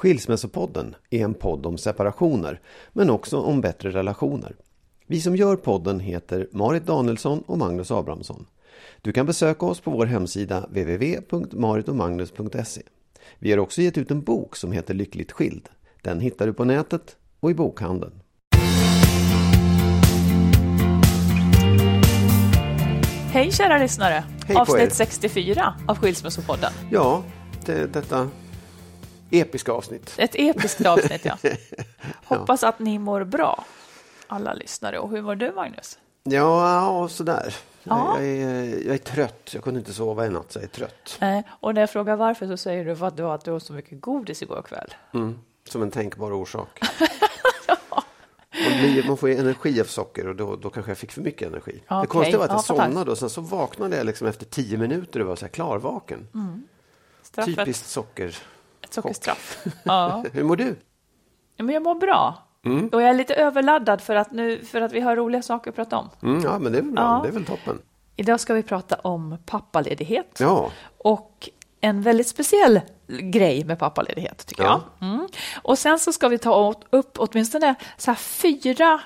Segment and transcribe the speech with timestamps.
[0.00, 2.60] Skilsmässopodden är en podd om separationer,
[2.92, 4.56] men också om bättre relationer.
[5.06, 8.46] Vi som gör podden heter Marit Danielsson och Magnus Abrahamsson.
[9.02, 12.82] Du kan besöka oss på vår hemsida www.maritomagnus.se.
[13.38, 15.68] Vi har också gett ut en bok som heter Lyckligt skild.
[16.02, 18.12] Den hittar du på nätet och i bokhandeln.
[23.32, 24.24] Hej kära lyssnare!
[24.46, 24.56] Hej.
[24.56, 26.72] Avsnitt 64 av Skilsmässopodden.
[26.90, 27.22] Ja,
[27.66, 28.28] det, detta
[29.30, 30.14] episka avsnitt.
[30.16, 31.36] Ett episkt avsnitt, ja.
[32.24, 33.64] Hoppas att ni mår bra,
[34.26, 34.98] alla lyssnare.
[34.98, 35.98] Och hur mår du, Magnus?
[36.22, 37.54] Ja, sådär.
[37.82, 38.14] Ja.
[38.16, 39.50] Jag, är, jag är trött.
[39.54, 41.18] Jag kunde inte sova i natt, så jag är trött.
[41.20, 44.00] Eh, och när jag frågar varför så säger du att du åt du så mycket
[44.00, 44.94] godis igår kväll.
[45.14, 45.38] Mm,
[45.68, 46.80] som en tänkbar orsak.
[49.06, 51.82] Man, får ju energi av socker och då, då kanske jag fick för mycket energi.
[51.88, 54.44] Det Okej, konstiga var att jag ja, somnade och sen så vaknade jag liksom efter
[54.46, 56.28] tio minuter och var så här klarvaken.
[57.22, 58.38] Straffet, Typiskt socker.
[58.94, 59.64] Sockerstraff.
[59.82, 60.24] Ja.
[60.32, 60.76] Hur mår du?
[61.56, 62.34] Ja, Men jag mår bra.
[62.64, 62.88] Mm.
[62.88, 65.76] Och jag är lite överladdad för att, nu, för att vi har roliga saker att
[65.76, 66.10] prata om.
[66.22, 67.02] Mm, ja, men det är väl bra.
[67.02, 67.20] Ja.
[67.22, 67.78] Det är väl toppen.
[68.16, 70.36] Idag ska vi prata om pappaledighet.
[70.40, 71.48] Ja, Och
[71.80, 74.80] en väldigt speciell grej med pappaledighet, tycker Ja.
[74.98, 75.08] jag.
[75.08, 75.28] Mm.
[75.62, 79.00] Och sen så ska vi ta åt- upp åtminstone så fyra,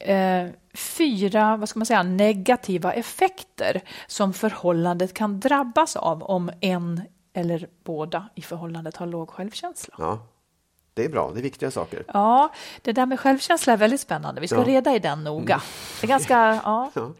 [0.00, 7.00] eh, fyra vad ska man säga, negativa effekter som förhållandet kan drabbas av om en
[7.34, 9.94] eller båda i förhållandet har låg självkänsla.
[9.98, 10.26] ja.
[10.94, 11.30] Det är bra.
[11.34, 12.04] Det är viktiga saker.
[12.12, 14.40] Ja, det där med självkänsla är väldigt spännande.
[14.40, 14.64] Vi ska Ja.
[14.64, 15.62] reda i den noga.
[16.00, 16.90] Det är ganska, ja.
[16.94, 17.10] Ja.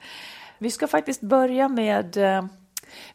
[0.59, 2.45] Vi ska faktiskt börja med eh,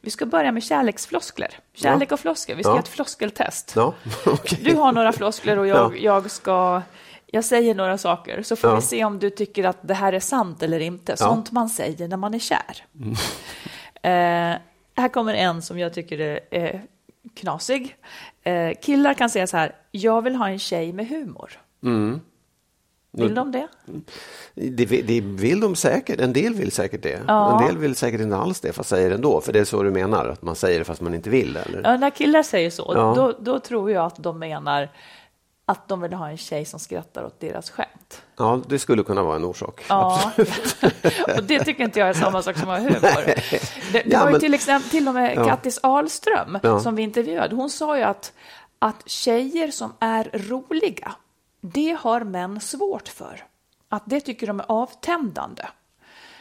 [0.01, 1.59] vi ska börja med kärleksfloskler.
[1.73, 2.55] Kärlek och floskler.
[2.55, 2.75] Vi ska Ja.
[2.75, 3.73] göra ett floskeltest.
[3.75, 3.93] Ja,
[4.25, 4.59] okej.
[4.63, 6.01] Du har några floskler och jag, Ja.
[6.21, 6.81] jag ska...
[7.25, 8.75] Jag säger några saker, så får Ja.
[8.75, 11.17] vi se om du tycker att det här är sant eller inte.
[11.17, 12.85] Sånt man säger när man är kär.
[12.95, 14.53] Mm.
[14.53, 14.59] Eh,
[14.97, 16.81] här kommer en som jag tycker är,
[17.35, 17.95] knasig.
[18.43, 21.51] Eh, killar kan säga så här, jag vill ha en tjej med humor.
[21.83, 22.19] Mm.
[23.11, 23.67] Vill de det?
[24.53, 26.19] Det, det vill de säkert.
[26.19, 27.19] En del vill säkert det.
[27.27, 27.61] Ja.
[27.61, 29.41] En del vill säkert inte alls det, fast säger det ändå.
[29.41, 31.57] För det är så du menar, att man säger det fast man inte vill.
[31.57, 31.81] Eller?
[31.83, 33.13] Ja, när killar säger så, Ja.
[33.15, 34.89] då, då tror jag att de menar
[35.69, 38.21] att de vill ha en tjej som skrattar åt deras skämt.
[38.37, 39.85] Ja, det skulle kunna vara en orsak.
[39.89, 40.31] Ja,
[41.37, 43.25] och det tycker inte jag är samma sak som att ha humor.
[43.25, 43.41] Det,
[43.93, 45.45] det Ja, var ju men- till exempel till och med Ja.
[45.47, 46.79] Kattis Ahlström Ja.
[46.79, 47.55] som vi intervjuade.
[47.55, 48.33] Hon sa ju att,
[48.79, 51.11] att tjejer som är roliga,
[51.61, 53.43] det har män svårt för.
[53.89, 55.63] Att det tycker de är avtändande.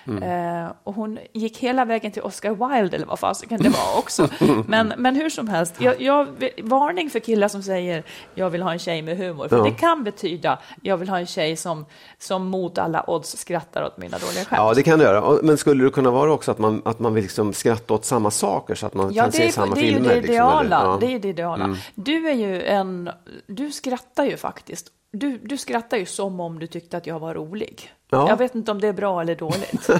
[0.08, 0.64] Mm.
[0.64, 4.28] Eh, och hon gick hela vägen till Oscar Wilde, eller vad fasiken det var också.
[4.66, 6.26] Men, men hur som helst, jag, jag,
[6.62, 8.02] varning för killar som säger
[8.34, 9.48] jag vill ha en tjej med humor.
[9.48, 9.64] För Ja.
[9.64, 11.86] det kan betyda jag vill ha en tjej som,
[12.18, 14.50] som mot alla odds skrattar åt mina dåliga skämt.
[14.58, 15.38] Ja, det kan det göra.
[15.42, 18.30] Men skulle det kunna vara också att man, att man vill liksom skratta åt samma
[18.30, 20.08] saker så att man Ja, kan se är, samma det är filmer?
[20.08, 20.60] det liksom, ideala.
[20.60, 20.76] eller?
[20.76, 20.88] Ja.
[20.88, 21.00] Mm.
[21.00, 21.76] Det är ju det ideala.
[21.94, 23.10] Du är ju en...
[23.46, 24.86] Du skrattar ju faktiskt.
[25.18, 27.92] Du, du skrattar ju som om du tyckte att jag var rolig.
[28.10, 28.28] Ja.
[28.28, 29.86] Jag vet inte om det är bra eller dåligt.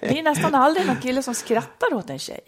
[0.00, 2.40] Det är nästan aldrig någon kille som skrattar åt en tjej.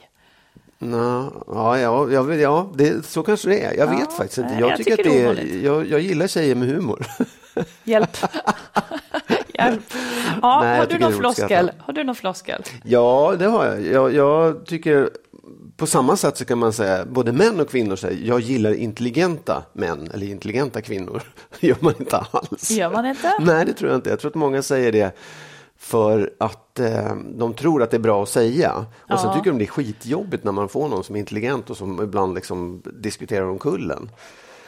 [0.79, 1.33] Ja,
[1.79, 3.77] ja, ja, ja det, så kanske det är.
[3.77, 4.55] Jag Ja, vet faktiskt inte.
[4.55, 7.07] Jag, jag tycker, tycker det är det är, jag, jag gillar tjejer med humor.
[7.85, 8.17] Hjälp.
[9.55, 9.83] Hjälp.
[10.43, 11.73] Ja, Nej, har, du någon floskel?
[11.79, 12.63] har du någon floskel?
[12.85, 13.87] Ja, det har jag.
[13.87, 15.11] Jag, jag tycker
[15.83, 19.63] på samma sätt så kan man säga, både män och kvinnor säger, jag gillar intelligenta
[19.73, 21.23] män eller intelligenta kvinnor.
[21.61, 22.71] Gör man inte alls.
[22.71, 23.33] Gör man inte?
[23.41, 24.11] Nej, det tror jag inte.
[24.11, 25.17] Jag tror att många säger det
[25.77, 28.87] för att eh, de tror att det är bra att säga.
[28.99, 31.77] Och sen tycker de det är skitjobbigt när man får någon som är intelligent och
[31.77, 34.11] som ibland liksom diskuterar om kullen.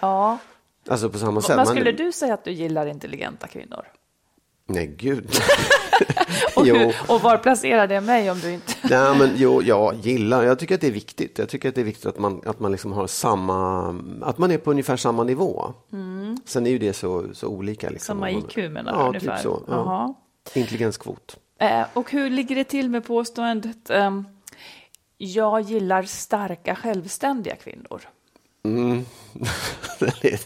[0.01, 0.39] Ja.
[0.89, 1.57] Alltså på samma sätt.
[1.57, 3.85] Man- skulle du säga att du gillar intelligenta kvinnor?
[4.67, 5.31] Nej, gud.
[6.57, 8.73] Och, hur, och var placerar det mig om du inte...
[8.91, 11.39] Nej, men jo, jag gillar, jag tycker att det är viktigt.
[11.39, 13.89] Jag tycker att det är viktigt att man, att man liksom har samma,
[14.23, 15.73] att man är på ungefär samma nivå.
[16.45, 17.91] Sen är ju det så, så olika.
[17.91, 18.19] Liksom.
[18.19, 18.41] Mm.
[18.41, 19.37] Samma IQ menar du ja, ungefär?
[19.37, 20.15] Typ så, ja.
[20.55, 21.37] Intelligenskvot.
[21.59, 24.25] Eh, och hur ligger det till med påståendet ehm,
[25.19, 28.01] jag gillar starka självständiga kvinnor?
[28.65, 29.05] Mm.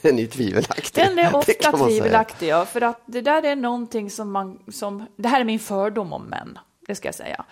[0.02, 1.04] den, är, tvivelaktig.
[1.04, 1.72] Den är ofta säga.
[1.72, 4.58] tvivelaktig, ja, för att det där är någonting som man...
[4.72, 7.44] Som, det här är min fördom om män, det ska jag säga.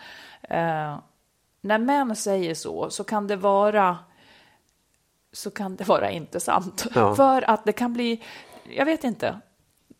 [0.42, 0.98] Eh,
[1.60, 3.98] när män säger så, så kan det vara
[5.32, 6.86] så kan det vara inte sant.
[6.94, 7.14] Ja.
[7.16, 8.22] För att det kan bli,
[8.70, 9.40] jag vet inte,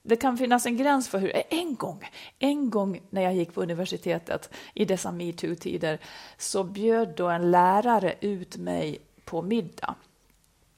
[0.02, 3.62] det kan finnas en gräns för hur, en gång, en gång när jag gick på
[3.62, 5.98] universitetet i dessa metoo-tider
[6.38, 9.94] så bjöd då en lärare ut mig på middag.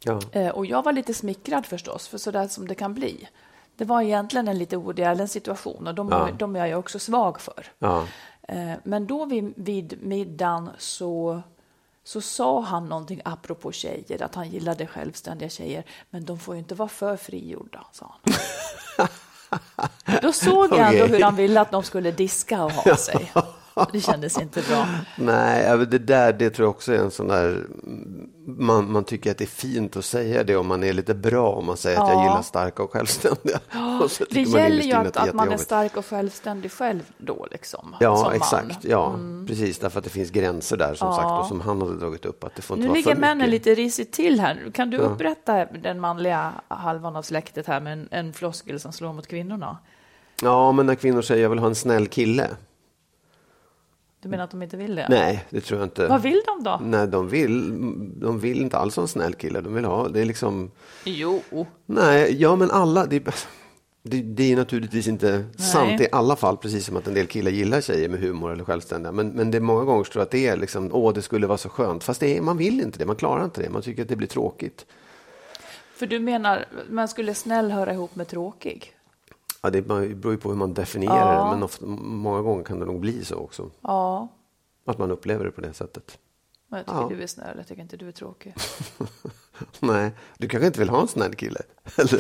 [0.04, 0.20] Ja.
[0.32, 3.28] Eh, Och jag var lite smickrad förstås, för sådär som det kan bli.
[3.76, 6.28] Det var egentligen en lite Woody Allen-situation och de, Ja.
[6.38, 7.66] de är jag också svag för.
[7.78, 8.04] Ja.
[8.48, 11.42] Eh, Men då vid, vid middagen så,
[12.04, 16.58] så sa han någonting apropå tjejer, att han gillade självständiga tjejer, men de får ju
[16.58, 18.34] inte vara för frigjorda, sa han.
[20.22, 21.16] Då såg jag ändå Okej.
[21.16, 23.32] hur han ville att de skulle diska och ha sig.
[23.92, 24.86] Det kändes inte bra.
[25.16, 27.66] Nej, ja, det där det tror jag också är en sån där...
[28.46, 31.48] Man, man tycker att det är fint att säga det om man är lite bra.
[31.52, 32.22] Om man säger att jag Ja.
[32.22, 33.58] gillar starka och självständiga.
[34.02, 37.96] Och Det gäller ju att, att man är stark och självständig själv då, liksom.
[38.00, 38.34] Ja, som man.
[38.34, 38.84] exakt.
[38.84, 39.78] Ja, precis.
[39.78, 42.44] Därför att det finns gränser där som sagt och som han hade dragit upp.
[42.44, 44.70] Att det får inte Nu ligger männen lite risigt till här.
[44.74, 49.12] Kan du upprätta den manliga halvan av släktet här med en, en floskel som slår
[49.12, 49.78] mot kvinnorna?
[50.42, 52.48] Ja, men när kvinnor säger jag vill ha en snäll kille.
[54.20, 55.06] Du menar att de inte vill det?
[55.08, 56.06] Nej, det tror jag inte.
[56.06, 56.80] Vad vill de då?
[56.82, 57.70] Nej, de vill,
[58.20, 59.60] de vill inte alls ha en snäll kille.
[59.60, 60.70] De vill ha, det är liksom...
[61.04, 61.42] Jo.
[61.86, 63.24] Nej, ja men alla, det,
[64.02, 67.50] det, det är naturligtvis inte sant i alla fall, precis som att en del killar
[67.50, 69.12] gillar tjejer med humor eller självständiga.
[69.12, 71.46] Men, men det är många gånger tror jag att det är liksom, åh det skulle
[71.46, 72.04] vara så skönt.
[72.04, 74.16] Fast det är, man vill inte det, man klarar inte det, man tycker att det
[74.16, 74.86] blir tråkigt.
[75.94, 78.94] För du menar, man skulle snäll höra ihop med tråkig?
[79.62, 81.44] Ja, det beror ju på hur man definierar Ja.
[81.44, 83.70] det, men ofta, många gånger kan det nog bli så också.
[83.80, 84.28] Ja.
[84.86, 86.18] Att man upplever det på det sättet.
[86.68, 87.08] Men jag tycker Ja.
[87.08, 88.54] du är snäll, jag tycker inte du är tråkig.
[89.80, 91.60] Nej, du kanske inte vill ha en snäll kille?
[91.96, 92.10] Eller,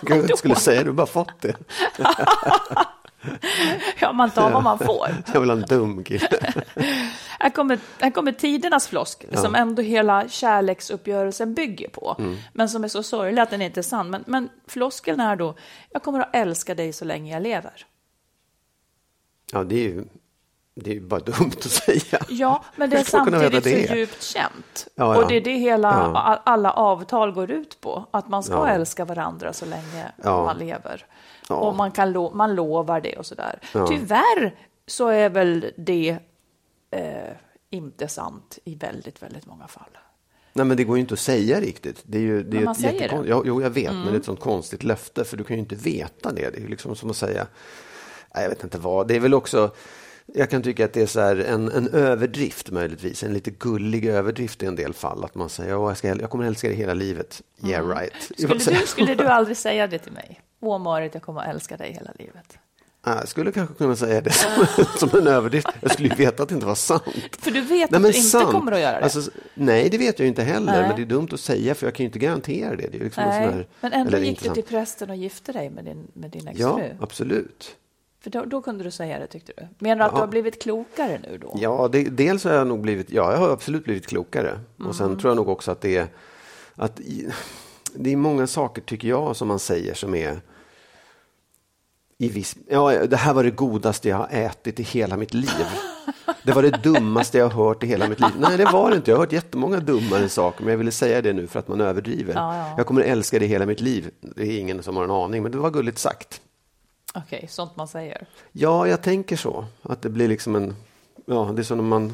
[0.00, 1.56] du kanske inte skulle säga det, du har bara fått det.
[4.00, 5.08] Ja, man tar vad man får.
[5.34, 6.28] Jag vill ha en dum kille.
[7.38, 12.16] Här kommer, här kommer tidernas floskel som ändå hela kärleksuppgörelsen bygger på.
[12.18, 12.36] Mm.
[12.52, 14.10] Men som är så sorglig att den inte är sann.
[14.10, 15.54] Men, men floskeln är då,
[15.90, 17.86] jag kommer att älska dig så länge jag lever.
[19.52, 20.04] Ja, det är ju,
[20.74, 22.20] det är ju bara dumt att säga.
[22.28, 23.98] Ja, men det är samtidigt veta så det?
[23.98, 24.88] djupt känt.
[24.94, 25.22] Ja, ja.
[25.22, 26.18] Och det är det hela, Ja.
[26.20, 28.06] all- alla avtal går ut på.
[28.10, 28.68] Att man ska Ja.
[28.68, 30.44] älska varandra så länge Ja.
[30.44, 31.06] man lever.
[31.48, 31.54] Ja.
[31.56, 33.58] Och man, kan lo- man lovar det och sådär.
[33.74, 33.86] Ja.
[33.86, 34.54] Tyvärr
[34.86, 36.18] så är väl det
[36.90, 37.32] eh,
[37.70, 39.88] inte sant i väldigt, väldigt många fall.
[40.52, 42.02] Nej, men det går ju inte att säga riktigt.
[42.06, 43.32] Det är ju, det är man ett säger jättekon- det.
[43.32, 43.42] Mm.
[43.46, 45.74] Jo, jag vet, men det är ett sånt konstigt löfte, för du kan ju inte
[45.74, 46.50] veta det.
[46.50, 47.46] Det är ju liksom som att säga,
[48.34, 49.70] nej, jag vet inte vad, det är väl också,
[50.34, 54.62] jag kan tycka att det är så en, en överdrift möjligtvis, en lite gullig överdrift
[54.62, 56.94] i en del fall, att man säger, "Åh, jag, ska, jag kommer älska dig hela
[56.94, 57.42] livet.
[57.64, 58.12] Yeah right.
[58.44, 58.58] Mm.
[58.60, 60.40] Skulle du, skulle du aldrig säga det till mig?
[60.60, 62.58] Åh Marit, jag kommer att älska dig hela livet.
[63.04, 65.68] Ja, Jag skulle kanske kunna säga det som, som en överdrift.
[65.80, 67.02] Jag skulle ju veta att det inte var sant.
[67.38, 68.50] För du vet Nej, att du inte sant.
[68.52, 69.04] kommer att göra det.
[69.04, 70.72] Alltså, nej, det vet jag ju inte heller.
[70.72, 70.82] Nej.
[70.88, 72.88] Men det är dumt att säga för jag kan ju inte garantera det.
[72.92, 75.16] det är liksom en sån Nej, här, men ändå gick inte du till prästen och
[75.16, 76.96] gifte dig med din, med din Ja, exfru.
[77.00, 77.76] absolut.
[78.26, 79.66] För då, då kunde du säga det, tyckte du?
[79.78, 80.16] Menar du att Ja.
[80.16, 81.56] du har blivit klokare nu då?
[81.60, 84.58] Ja, det, dels har jag nog blivit, ja, jag har absolut blivit klokare.
[84.76, 84.92] Och Mm.
[84.94, 86.06] sen tror jag nog också att det är,
[86.74, 87.28] att i,
[87.94, 90.40] det är många saker tycker jag som man säger som är
[92.18, 95.66] i viss, ja, det här var det godaste jag har ätit i hela mitt liv.
[96.42, 98.30] Det var det dummaste jag har hört i hela mitt liv.
[98.38, 99.10] Nej, det var det inte.
[99.10, 101.80] Jag har hört jättemånga dummare saker, men jag ville säga det nu för att man
[101.80, 102.34] överdriver.
[102.34, 102.74] Ja, ja.
[102.76, 104.10] Jag kommer älska det hela mitt liv.
[104.20, 106.40] Det är ingen som har en aning, men det var gulligt sagt.
[107.16, 108.26] Okej, sånt man säger.
[108.52, 109.64] Ja, jag tänker så.
[109.82, 110.76] Att det blir liksom en...
[111.26, 112.12] Ja, det är som när man...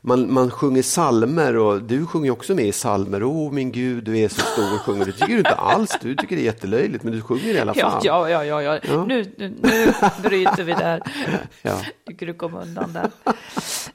[0.00, 3.22] man, man sjunger salmer och du sjunger också med i salmer.
[3.22, 5.12] Åh min Gud, du är så stor, sjunger du.
[5.12, 5.98] tycker du inte alls.
[6.02, 8.00] Du tycker det är jättelöjligt, men du sjunger i alla fall.
[8.04, 8.80] Ja, ja, ja, ja.
[8.88, 9.04] ja.
[9.04, 11.02] Nu, nu, nu bryter vi där.
[11.62, 11.80] ja.
[12.06, 13.10] Tycker du kom undan där.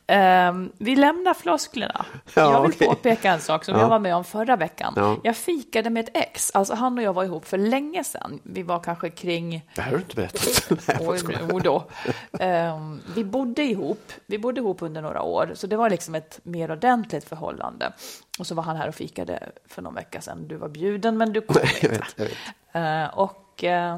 [0.08, 2.06] Um, vi lämnar flosklerna.
[2.34, 2.88] Ja, jag vill okay.
[2.88, 3.82] påpeka en sak som ja.
[3.82, 4.94] jag var med om förra veckan.
[4.96, 5.18] Ja.
[5.24, 6.52] Jag fikade med ett ex.
[6.54, 8.40] Alltså han och jag var ihop för länge sedan.
[8.44, 9.70] Vi var kanske kring...
[9.76, 10.70] Det här har du inte berättat.
[10.88, 11.90] Nej, då.
[12.32, 14.12] Um, vi bodde ihop.
[14.26, 17.94] Vi bodde ihop under några år, så det var liksom ett mer ordentligt förhållande.
[18.40, 20.48] Och så var han här och fikade för någon vecka sedan.
[20.48, 22.00] Du var bjuden, men du kom inte.
[22.76, 23.98] Uh, och uh,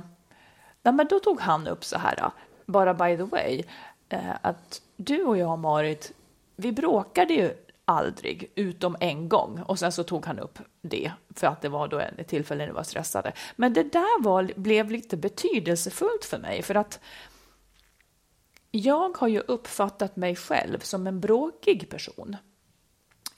[0.81, 2.31] nej, men då tog han upp så här,
[2.65, 3.63] bara by the way,
[4.09, 6.11] Eh, att du och jag, Marit,
[6.55, 7.53] vi bråkade ju
[7.85, 9.61] aldrig, utom en gång.
[9.61, 12.67] Och sen så tog han upp det, för att det var då ett tillfälle när
[12.67, 13.33] vi var stressade.
[13.55, 16.99] Men det där var, blev lite betydelsefullt för mig, för att
[18.71, 22.35] jag har ju uppfattat mig själv som en bråkig person.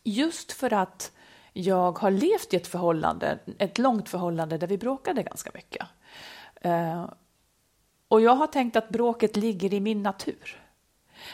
[0.04, 1.12] Just för att
[1.54, 5.86] jag har levt i ett förhållande, ett långt förhållande där vi bråkade ganska mycket.
[6.62, 7.10] Eh,
[8.08, 10.64] och jag har tänkt att bråket ligger i min natur.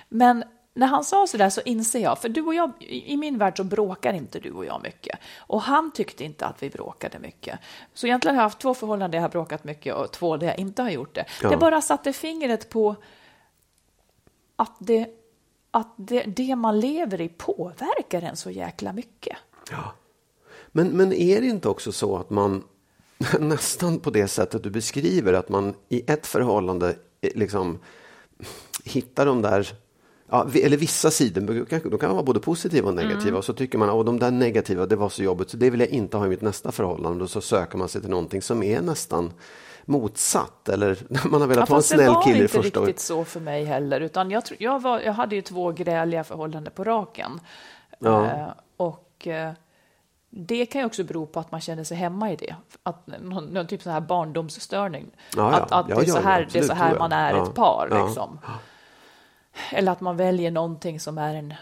[0.10, 3.38] Men när han sa så där så inser jag, för du och jag, i min
[3.38, 5.20] värld så bråkar inte du och jag mycket.
[5.38, 7.60] Och han tyckte inte att vi bråkade mycket.
[7.94, 10.48] Så egentligen har jag haft två förhållanden där jag har bråkat mycket och två där
[10.48, 11.26] jag inte har gjort det.
[11.42, 11.50] Ja.
[11.50, 12.96] Det bara satte fingret på
[14.56, 15.08] att det,
[15.72, 19.38] att det, det man lever i påverkar en så jäkla mycket.
[19.72, 19.94] Ja.
[20.68, 22.64] Men, men är det inte också så att man
[23.40, 27.80] nästan på det sättet du beskriver att man i ett förhållande eh, liksom
[28.84, 29.74] hittar de där
[30.30, 33.22] Ja, eller vissa sidor, de kan vara både positiva och negativa.
[33.22, 33.36] Mm.
[33.36, 35.80] Och så tycker man att de där negativa, det var så jobbigt, så det vill
[35.80, 37.24] jag inte ha i mitt nästa förhållande.
[37.24, 39.34] Och så söker man sig till någonting som är nästan
[39.86, 40.98] motsatt eller
[41.30, 43.26] man har velat ja, ha en snäll kille i första Det var inte riktigt så
[43.26, 47.40] för mig heller, utan jag, jag, var, jag hade ju två gräliga förhållanden på raken.
[48.00, 48.26] Ja.
[48.26, 49.52] Eh, och eh,
[50.36, 52.56] det kan ju också bero på att man känner sig hemma i det.
[52.84, 55.06] Att, någon, någon typ sån här barndomsstörning.
[55.36, 55.60] Ja, ja.
[55.60, 58.06] Att, att det, är så här, det är så här man är ett par.
[58.06, 58.40] Liksom.
[59.72, 61.54] Eller att man väljer någonting som är en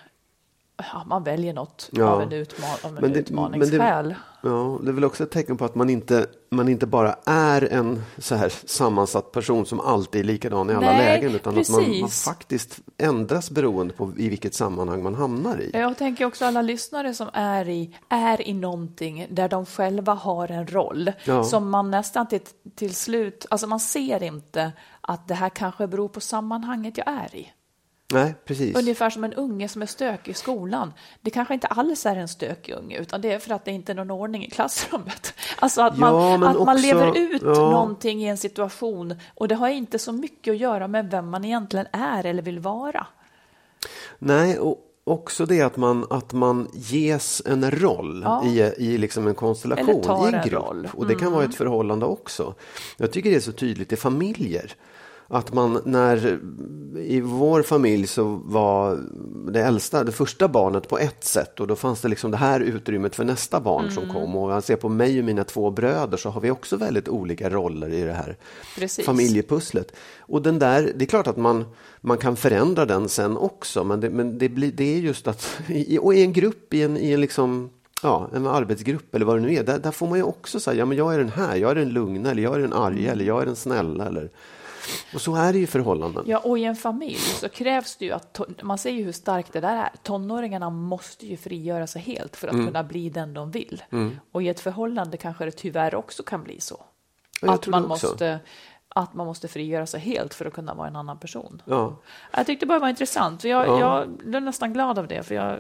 [0.78, 2.06] ja, man väljer något ja.
[2.06, 4.10] av en, utman av en det, utmaningsskäl.
[4.10, 7.16] Det, ja, det är väl också ett tecken på att man inte, man inte bara
[7.26, 11.54] är en så här sammansatt person som alltid är likadan i alla Nej, lägen, utan
[11.54, 11.76] precis.
[11.76, 15.70] att man, man, faktiskt ändras beroende på i vilket sammanhang man hamnar i.
[15.74, 20.52] Jag tänker också alla lyssnare som är i, är i någonting där de själva har
[20.52, 21.44] en roll ja.
[21.44, 22.42] som man nästan till,
[22.76, 27.36] till slut, alltså man ser inte att det här kanske beror på sammanhanget jag är
[27.36, 27.52] i.
[28.14, 28.76] Nej, precis.
[28.76, 30.94] Ungefär som en unge som är stökig i skolan.
[31.22, 33.92] Det kanske inte alls är en stökig unge, utan det är för att det inte
[33.92, 35.34] är någon ordning i klassrummet.
[35.60, 37.54] Alltså att man, ja, att också, man lever ut ja.
[37.54, 41.46] någonting i en situation och det har inte så mycket att göra med vem man
[41.46, 43.08] egentligen är eller vill vara.
[44.20, 48.46] Nej, och också det att man, att man ges en roll ja.
[48.46, 50.64] i, i liksom en konstellation, i en grupp.
[50.70, 51.34] En och det kan mm.
[51.34, 52.54] vara ett förhållande också.
[52.98, 54.76] Jag tycker det är så tydligt i familjer
[55.32, 56.40] att man när
[56.96, 59.00] i vår familj så var
[59.52, 62.60] det äldsta, det första barnet på ett sätt och då fanns det liksom det här
[62.60, 63.96] utrymmet för nästa barn mm.
[63.96, 66.78] som kom och jag ser på mig och mina två bröder så har vi också
[66.78, 68.38] väldigt olika roller i det här
[68.76, 69.06] Precis.
[69.06, 69.96] familjepusslet.
[70.20, 71.66] Och den där, det är klart att man,
[72.02, 75.60] man kan förändra den sen också men det, men det, blir, det är just att,
[75.68, 77.70] i, och i en grupp, i en, i en liksom
[78.04, 80.78] ja, en arbetsgrupp eller vad det nu är, där, där får man ju också säga,
[80.78, 83.12] ja men jag är den här, jag är den lugna eller jag är den arga
[83.12, 84.30] eller jag är den snälla eller
[85.14, 86.24] och så är det ju förhållanden.
[86.28, 89.54] Ja, och i en familj så krävs det ju att, man ser ju hur starkt
[89.54, 89.90] det där är.
[90.04, 92.66] Tonåringarna måste ju frigöra sig helt för att mm.
[92.66, 93.84] kunna bli den de vill.
[93.92, 94.20] Mm.
[94.32, 96.84] Och i ett förhållande kanske det tyvärr också kan bli så.
[97.42, 98.40] att man måste
[98.96, 101.62] att man måste frigöra sig helt för att kunna vara en annan person.
[101.66, 101.96] Ja.
[102.32, 103.44] Jag tyckte bara det var intressant.
[103.44, 103.80] Jag, ja.
[103.80, 105.24] jag blev nästan glad av det.
[105.24, 105.58] För jag...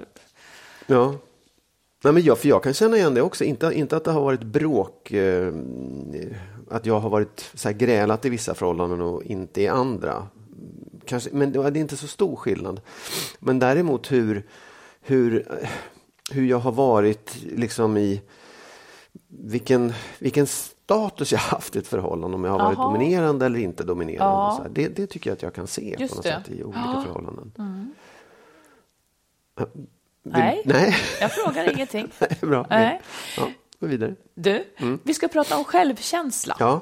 [0.88, 1.16] Ja.
[2.04, 3.44] Nej, men jag, för jag kan känna igen det också.
[3.44, 5.54] Inte, inte att det har varit bråk eh,
[6.72, 10.28] att jag har varit så här grälat i vissa förhållanden och inte i andra.
[11.06, 12.82] Kanske, men det är inte så stor skillnad.
[13.40, 14.48] Men däremot hur,
[15.02, 15.48] hur,
[16.32, 18.22] hur jag har varit liksom i
[19.28, 22.92] vilken, vilken status jag haft i ett förhållande, om jag har varit Aha.
[22.92, 24.36] dominerande eller inte dominerande.
[24.36, 24.60] Ja.
[24.64, 26.44] Så det, det, tycker jag att jag kan se Just på något det.
[26.46, 27.04] sätt i olika ja.
[27.06, 27.52] förhållanden.
[27.58, 27.94] Mm.
[30.24, 32.12] Vill, nej, nej, jag frågar ingenting.
[32.20, 32.66] nej, bra.
[32.70, 33.02] Nej.
[33.38, 33.48] Ja
[33.82, 34.16] gå vidare.
[34.34, 35.00] Du, mm.
[35.04, 36.56] vi ska prata om självkänsla.
[36.60, 36.82] Ja.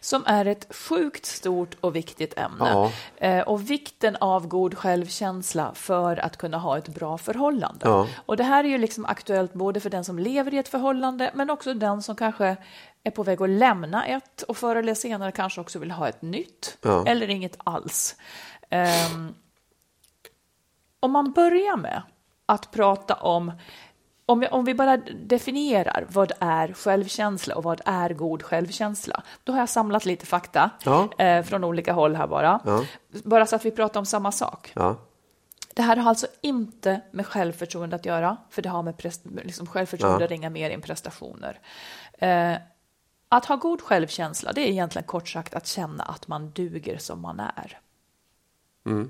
[0.00, 2.70] Som är ett sjukt stort och viktigt ämne.
[2.70, 2.92] Ja.
[3.16, 7.88] Eh, och vikten av god självkänsla för att kunna ha ett bra förhållande.
[7.88, 8.08] Ja.
[8.26, 11.30] Och det här är ju liksom aktuellt både för den som lever i ett förhållande
[11.34, 12.56] men också den som kanske
[13.04, 16.22] är på väg att lämna ett och förr eller senare kanske också vill ha ett
[16.22, 16.78] nytt.
[17.06, 18.16] Eller inget alls.
[19.14, 19.34] Um,
[21.00, 22.02] om man börjar med
[22.46, 23.52] att prata om
[24.26, 29.52] om, jag, om vi bara definierar vad är självkänsla och vad är god självkänsla, då
[29.52, 31.08] har jag samlat lite fakta Ja.
[31.18, 32.60] eh, från olika håll här bara.
[32.64, 32.84] Ja.
[33.24, 34.72] Bara så att vi pratar om samma sak.
[34.74, 34.96] Ja.
[35.74, 38.94] Det här har alltså inte med självförtroende att göra, för det har med
[39.44, 40.30] liksom självförtroende Ja.
[40.30, 41.60] ringar mer in prestationer.
[42.18, 42.52] Eh,
[43.28, 47.20] att ha god självkänsla, det är egentligen kort sagt att känna att man duger som
[47.20, 47.78] man är.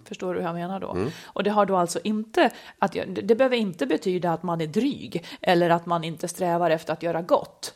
[0.04, 0.96] Förstår du hur jag menar då?
[1.24, 5.24] Och det har då alltså inte att det behöver inte betyda att man är dryg
[5.40, 7.74] eller att man inte strävar efter att göra gott,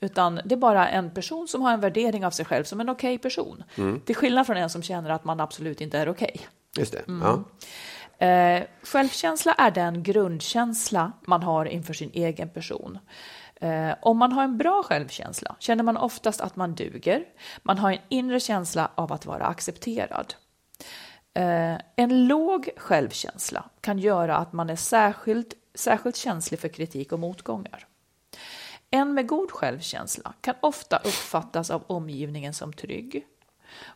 [0.00, 2.88] utan det är bara en person som har en värdering av sig själv som en
[2.88, 3.62] okej person.
[4.04, 6.40] Till skillnad från en som känner att man absolut inte är okej.
[6.78, 7.08] Just det.
[7.08, 7.26] Mm.
[7.26, 7.44] Ja.
[8.26, 12.98] Eh, självkänsla är den grundkänsla man har inför sin egen person.
[13.60, 17.24] Eh, om man har en bra självkänsla känner man oftast att man duger.
[17.62, 20.34] Man har en inre känsla av att vara accepterad.
[21.34, 27.18] Eh, en låg självkänsla kan göra att man är särskilt, särskilt känslig för kritik och
[27.18, 27.86] motgångar.
[28.90, 33.26] En med god självkänsla kan ofta uppfattas av omgivningen som trygg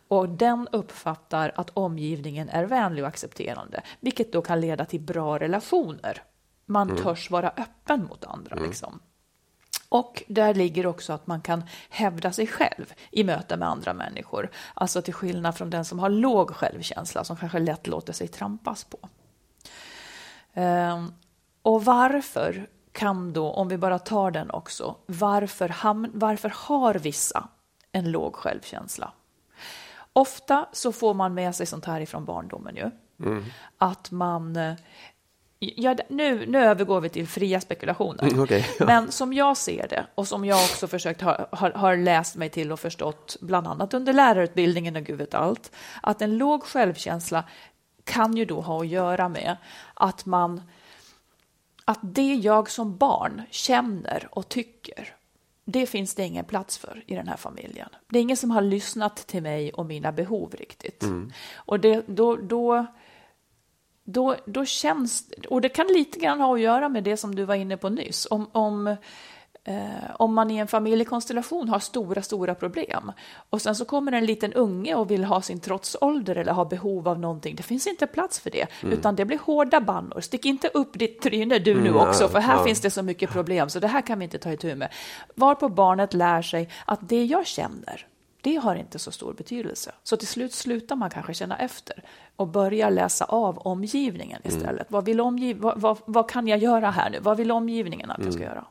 [0.07, 5.39] och den uppfattar att omgivningen är vänlig och accepterande, vilket då kan leda till bra
[5.39, 6.23] relationer.
[6.65, 8.55] Man törs vara öppen mot andra.
[8.55, 8.99] Liksom.
[9.95, 14.49] Och där ligger också att man kan hävda sig själv i möte med andra människor.
[14.73, 18.83] Alltså till skillnad från den som har låg självkänsla som kanske lätt låter sig trampas
[18.83, 18.97] på.
[20.53, 21.13] Ehm,
[21.61, 27.47] och varför kan då, om vi bara tar den också, varför, ham- varför har vissa
[27.91, 29.11] en låg självkänsla?
[30.13, 32.91] Ofta så får man med sig sånt här ifrån barndomen ju.
[33.77, 34.75] Att man...
[35.59, 38.23] Ja, nu, nu övergår vi till fria spekulationer.
[38.23, 38.85] Mm, okej, ja.
[38.85, 42.49] Men som jag ser det och som jag också försökt ha, har, har läst mig
[42.49, 45.71] till och förstått, bland annat under lärarutbildningen och gud vet allt,
[46.03, 47.43] att en låg självkänsla
[48.03, 49.57] kan ju då ha att göra med
[49.93, 50.61] att man
[51.85, 55.15] att det jag som barn känner och tycker,
[55.65, 57.89] det finns det ingen plats för i den här familjen.
[58.09, 61.03] Det är ingen som har lyssnat till mig och mina behov riktigt.
[61.55, 62.85] Och det, då, då,
[64.05, 67.45] då, då känns, och det kan lite grann ha att göra med det som du
[67.45, 68.87] var inne på nyss, om, om,
[69.63, 69.75] eh,
[70.15, 73.11] om man i en familjekonstellation har stora, stora problem
[73.49, 77.07] och sen så kommer en liten unge och vill ha sin trotsålder eller ha behov
[77.07, 80.21] av någonting, det finns inte plats för det, utan det blir hårda bannor.
[80.21, 83.69] Stick inte upp ditt tryne du nu också, för här finns det så mycket problem,
[83.69, 84.89] så det här kan vi inte ta itu med.
[85.35, 88.07] Varpå barnet lär sig att det jag känner,
[88.41, 89.91] det har inte så stor betydelse.
[90.03, 92.03] Så till slut slutar man kanske känna efter
[92.35, 94.87] och börjar läsa av omgivningen istället.
[94.89, 97.19] Vad, vill omgiv vad, vad, vad kan jag göra här nu?
[97.21, 98.65] Vad vill omgivningen att jag ska göra?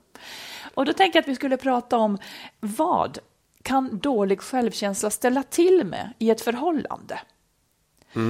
[0.75, 2.19] Och då tänker jag att vi skulle prata om
[2.61, 3.19] vad
[3.63, 7.21] kan dålig självkänsla ställa till med i ett förhållande?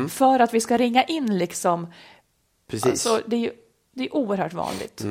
[0.09, 1.87] För att vi ska ringa in liksom,
[2.66, 2.87] Precis.
[3.07, 3.53] alltså det är ju
[3.92, 5.05] det är oerhört vanligt.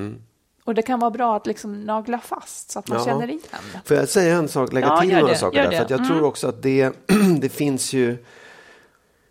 [0.66, 3.06] Och det kan vara bra att liksom nagla fast så att man Ja.
[3.06, 3.42] känner igen.
[3.86, 5.70] Får jag säga en sak, lägga Ja, till några det, saker där?
[5.72, 5.78] det.
[5.78, 6.08] För jag Mm.
[6.08, 6.92] tror också att det,
[7.40, 8.18] det finns ju,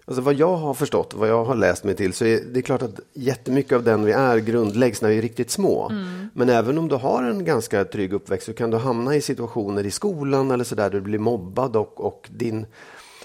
[0.05, 2.83] alltså vad jag har förstått, vad jag har läst mig till, så är det klart
[2.83, 5.89] att jättemycket av den vi är grundläggs när vi är riktigt små.
[5.89, 6.29] Mm.
[6.35, 9.87] Men även om du har en ganska trygg uppväxt så kan du hamna i situationer
[9.87, 12.67] i skolan eller så där du blir mobbad och, och din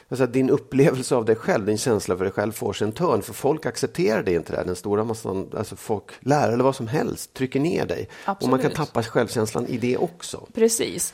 [0.09, 3.21] Alltså din upplevelse av dig själv, din känsla för dig själv får sig en törn.
[3.21, 4.65] För folk accepterar det inte där.
[4.65, 8.09] Den stora massan, alltså folk, lärare eller vad som helst, trycker ner dig.
[8.25, 8.75] Och man kan Absolut.
[8.75, 10.47] tappa självkänslan i det också.
[10.53, 11.13] Precis.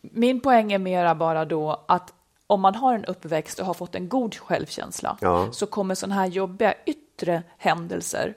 [0.00, 2.12] Min poäng är mera bara då att
[2.46, 5.48] om man har en uppväxt och har fått en god självkänsla Ja.
[5.52, 8.34] så kommer sådana här jobbiga yttre händelser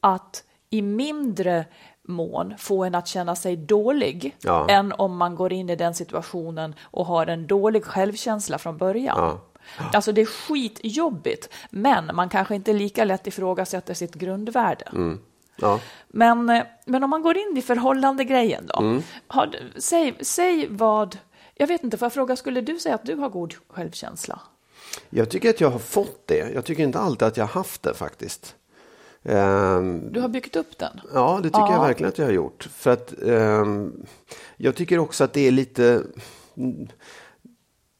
[0.00, 1.64] att i mindre
[2.02, 4.68] mån få en att känna sig dålig Ja.
[4.70, 9.16] än om man går in i den situationen och har en dålig självkänsla från början.
[9.18, 9.40] Ja.
[9.92, 15.18] Alltså det är skitjobbigt, men man kanske inte lika lätt ifrågasätter sitt grundvärde.
[15.56, 15.80] Ja.
[16.08, 18.80] Men, eh, men om man går in i förhållande grejen då.
[18.80, 19.02] Mm.
[19.26, 21.18] Har, säg, säg vad,
[21.60, 24.40] jag vet inte, får jag fråga, skulle du säga att du har god självkänsla?
[25.10, 26.52] Jag tycker att jag har fått det.
[26.54, 28.54] Jag tycker inte alltid att jag har haft det faktiskt.
[29.22, 31.00] Ehm, Du har byggt upp den?
[31.14, 31.72] ja, det tycker Ja.
[31.72, 32.68] jag verkligen att jag har gjort.
[32.72, 33.92] För att ehm,
[34.56, 36.02] jag tycker också att det är lite...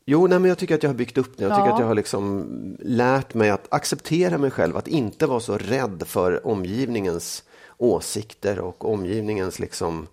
[0.04, 1.44] Jo, nej, men jag tycker att jag har byggt upp det.
[1.44, 1.74] Jag tycker Ja.
[1.74, 2.46] att jag har liksom
[2.80, 4.76] lärt mig att acceptera mig själv.
[4.76, 7.44] Att inte vara så rädd för omgivningens
[7.78, 10.06] åsikter och omgivningens liksom...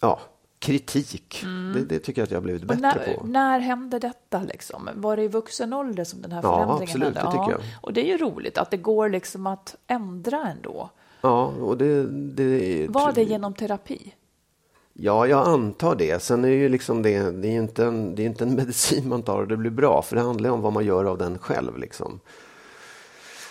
[0.00, 0.20] Ja,
[0.64, 1.44] kritik.
[1.74, 2.80] Det, det tycker jag att jag har blivit Mm.
[2.80, 3.26] Bättre när, på.
[3.26, 4.42] när hände detta?
[4.42, 4.88] Liksom?
[4.94, 7.20] Var det i vuxen ålder som den här Ja, förändringen absolut, hände?
[7.20, 7.60] det tycker jag.
[7.82, 10.90] Och det är ju roligt att det går liksom att ändra ändå.
[11.20, 12.06] Ja, och det...
[12.06, 14.14] det Var det genom terapi?
[14.92, 16.22] Ja, jag antar det.
[16.22, 19.22] Sen är ju liksom det, det är inte en, det är inte en medicin man
[19.22, 20.02] tar och det blir bra.
[20.02, 21.78] För det handlar ju om vad man gör av den själv.
[21.78, 22.20] Liksom.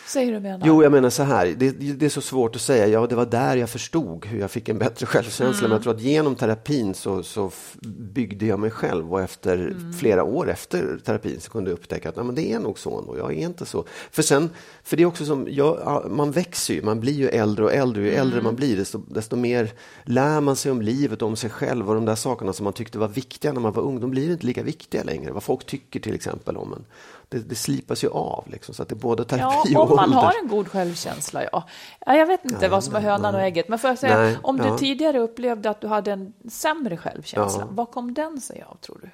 [0.08, 0.68] Säger du menar?
[0.68, 3.26] Jo, jag menar så här, det, det, är så svårt att säga, ja det var
[3.26, 5.62] där jag förstod hur jag fick en bättre självkänsla, mm.
[5.62, 7.52] men jag tror att genom terapin så, så
[7.98, 9.94] byggde jag mig själv och efter mm.
[9.94, 13.00] flera år efter terapin så kunde jag upptäcka att nej, men det är nog så
[13.00, 13.86] ändå, jag är inte så.
[14.12, 14.50] För sen,
[14.84, 18.04] för det är också som, jag, man växer ju, man blir ju äldre och äldre,
[18.04, 18.22] ju mm.
[18.22, 19.72] äldre man blir desto, desto mer
[20.04, 23.00] lär man sig om livet, om sig själv och de där sakerna som man tyckte
[23.00, 25.32] var viktiga när man var ung, de blir inte lika viktiga längre.
[25.32, 26.86] Vad folk tycker till exempel om en
[27.34, 28.46] det, det slipas ju av.
[28.48, 30.22] Liksom, så att det både terapi ja, och om man ålder.
[30.22, 31.64] har en god självkänsla, ja.
[32.06, 34.18] ja jag vet inte nej, vad som är hönan och ägget, men får jag säga,
[34.18, 34.78] nej, om du ja.
[34.78, 37.68] tidigare upplevde att du hade en sämre självkänsla, ja.
[37.72, 39.10] vad kom den sig av, tror du?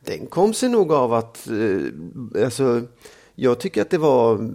[0.00, 2.82] Den kom sig nog av att, eh, alltså,
[3.34, 4.50] jag tycker att det var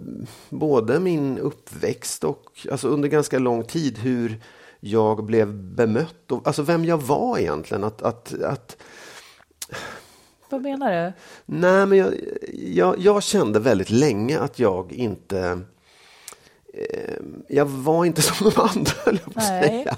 [0.50, 4.40] både min uppväxt och alltså under ganska lång tid hur
[4.80, 7.84] jag blev bemött, och, alltså vem jag var egentligen.
[7.84, 8.76] Att, att, att
[10.48, 11.12] vad menar du?
[11.46, 12.14] Nej, men jag,
[12.52, 15.60] jag, jag kände väldigt länge att jag inte...
[16.74, 17.14] Eh,
[17.48, 19.96] jag var inte som de andra, höll jag på att säga.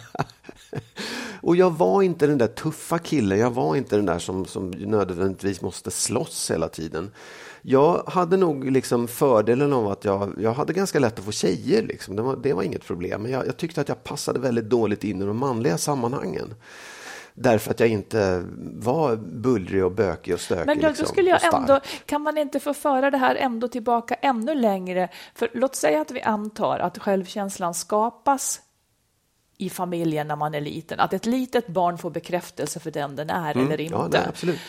[1.40, 4.70] Och jag var inte den där tuffa killen, jag var inte den där som, som
[4.70, 7.10] nödvändigtvis måste slåss hela tiden.
[7.62, 11.82] Jag hade nog liksom fördelen av att jag, jag hade ganska lätt att få tjejer.
[11.82, 12.16] Liksom.
[12.16, 13.22] Det, var, det var inget problem.
[13.22, 16.54] Men jag, jag tyckte att jag passade väldigt dåligt in i de manliga sammanhangen.
[17.40, 20.66] Därför att jag inte var bullrig och bökig och stökig.
[20.66, 23.68] Men då, liksom, då skulle jag ändå, kan man inte få föra det här ändå
[23.68, 25.08] tillbaka ännu längre?
[25.34, 28.60] För låt säga att vi antar att självkänslan skapas
[29.58, 31.00] i familjen när man är liten.
[31.00, 33.94] Att ett litet barn får bekräftelse för den den är mm, eller inte.
[33.94, 34.60] Ja, nej, absolut.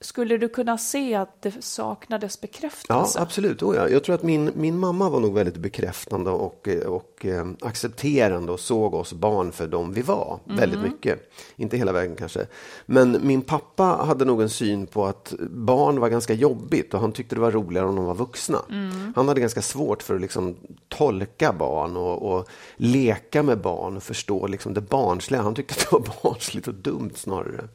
[0.00, 3.18] Skulle du kunna se att det saknades bekräftelse?
[3.18, 3.62] Ja, absolut.
[3.62, 3.88] Oh, ja.
[3.88, 8.60] Jag tror att min, min mamma var nog väldigt bekräftande och, och eh, accepterande och
[8.60, 10.40] såg oss barn för dem vi var.
[10.46, 10.56] Mm.
[10.56, 11.30] Väldigt mycket.
[11.56, 12.46] Inte hela vägen kanske.
[12.86, 17.12] Men min pappa hade nog en syn på att barn var ganska jobbigt och han
[17.12, 18.58] tyckte det var roligare om de var vuxna.
[18.70, 19.12] Mm.
[19.16, 20.56] Han hade ganska svårt för att liksom
[20.88, 25.42] tolka barn och, och leka med barn och förstå liksom det barnsliga.
[25.42, 27.68] Han tyckte att det var barnsligt och dumt snarare.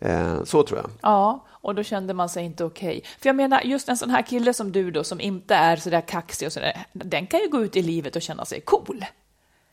[0.00, 0.90] Eh, så tror jag.
[1.02, 2.98] Ja, och då kände man sig inte okej.
[2.98, 3.10] Okay.
[3.18, 5.90] För jag menar, just en sån här kille som du då, som inte är så
[5.90, 8.60] där kaxig och så där, den kan ju gå ut i livet och känna sig
[8.60, 9.04] cool.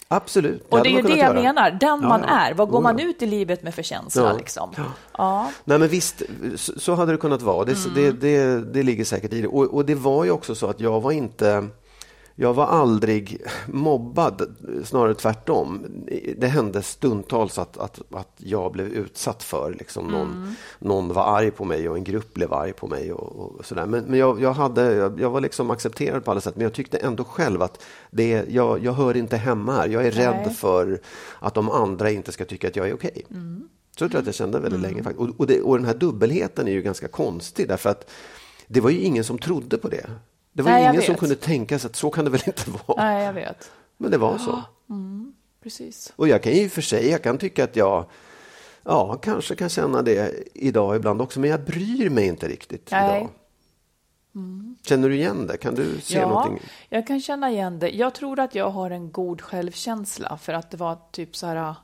[0.08, 0.66] Absolut.
[0.70, 1.34] Och det är ju det jag göra.
[1.34, 2.36] menar, den ja, man ja.
[2.36, 2.54] är.
[2.54, 4.24] Vad går man ut i livet med för känsla?
[4.24, 4.38] Ja.
[4.38, 4.74] Liksom?
[5.18, 5.52] Ja.
[5.64, 6.22] Nej, men visst,
[6.56, 7.66] så, så, hade det kunnat vara.
[7.66, 7.94] Det, mm.
[7.96, 9.48] det, det, det ligger säkert i det.
[9.48, 11.68] Och, och, det var ju också så att jag var inte
[12.36, 15.86] jag var aldrig mobbad, snarare tvärtom.
[16.38, 20.54] Det hände stundtals att, att, att jag blev utsatt för liksom någon, mm.
[20.80, 23.14] någon var arg på mig och en grupp blev arg på mig.
[23.14, 23.86] och, och sådär.
[23.86, 26.74] Men, men jag, jag, hade, jag, jag, var liksom accepterad på alla sätt, men jag
[26.74, 29.88] tyckte ändå själv att det, jag, jag hör inte hemma här.
[29.88, 30.26] Jag är Nej.
[30.26, 31.00] rädd för
[31.40, 33.12] att de andra inte ska tycka att jag är okej.
[33.26, 33.38] Okay.
[33.38, 33.70] Mm.
[33.92, 35.04] Så tror jag att jag kände väldigt mm.
[35.04, 35.18] länge.
[35.18, 38.10] Och, och, det, och den här dubbelheten är ju ganska konstig därför att
[38.68, 40.10] det var ju ingen som trodde på det.
[40.54, 43.04] Det var Nej, ingen som kunde tänka sig att så kan det väl inte vara.
[43.04, 43.72] Nej, jag vet.
[43.98, 44.62] Men det var så.
[44.90, 46.14] Mm, precis.
[46.16, 48.06] Och jag kan ju för sig, jag kan tycka att jag
[48.84, 53.18] ja, kanske kan känna det idag ibland också, men jag bryr mig inte riktigt Nej.
[53.18, 53.30] idag.
[54.36, 54.76] Mm.
[54.84, 55.58] Känner du igen det?
[55.58, 56.60] Kan du se ja, någonting?
[56.90, 57.90] jag kan känna igen det.
[57.90, 61.76] Jag tror att jag har en god självkänsla för att det var typ så här,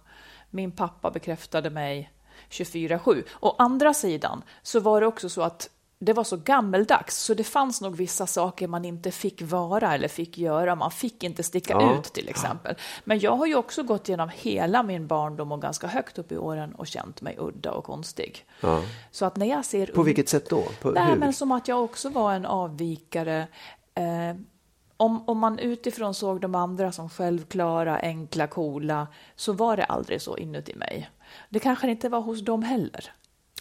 [0.50, 2.12] min pappa bekräftade mig
[2.50, 3.24] 24-7.
[3.40, 5.70] Å andra sidan så var det också så att
[6.02, 10.08] det var så gammeldags så det fanns nog vissa saker man inte fick vara eller
[10.08, 10.76] fick göra.
[10.76, 12.00] Man fick inte sticka ja.
[12.00, 12.76] ut till exempel.
[13.04, 16.38] Men jag har ju också gått igenom hela min barndom och ganska högt upp i
[16.38, 18.46] åren och känt mig udda och konstig.
[18.62, 18.82] Ja.
[19.12, 19.86] Så att när jag ser...
[19.86, 20.64] På vilket sätt då?
[20.82, 23.48] På, nej, men som att jag också var en avvikare.
[23.96, 24.36] Eh,
[24.98, 30.22] om, om man utifrån såg de andra som självklara, enkla, coola så var det aldrig
[30.22, 31.10] så inuti mig.
[31.50, 33.12] Det kanske inte var hos dem heller.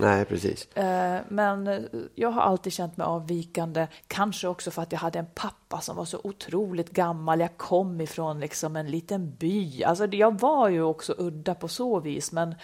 [0.00, 0.76] Nej, precis.
[0.76, 5.26] Eh, men jag har alltid känt mig avvikande, kanske också för att jag hade en
[5.34, 7.40] pappa som var så otroligt gammal.
[7.40, 9.84] Jag kom ifrån liksom en liten by.
[9.84, 12.54] Alltså, jag var ju också udda på så vis, men...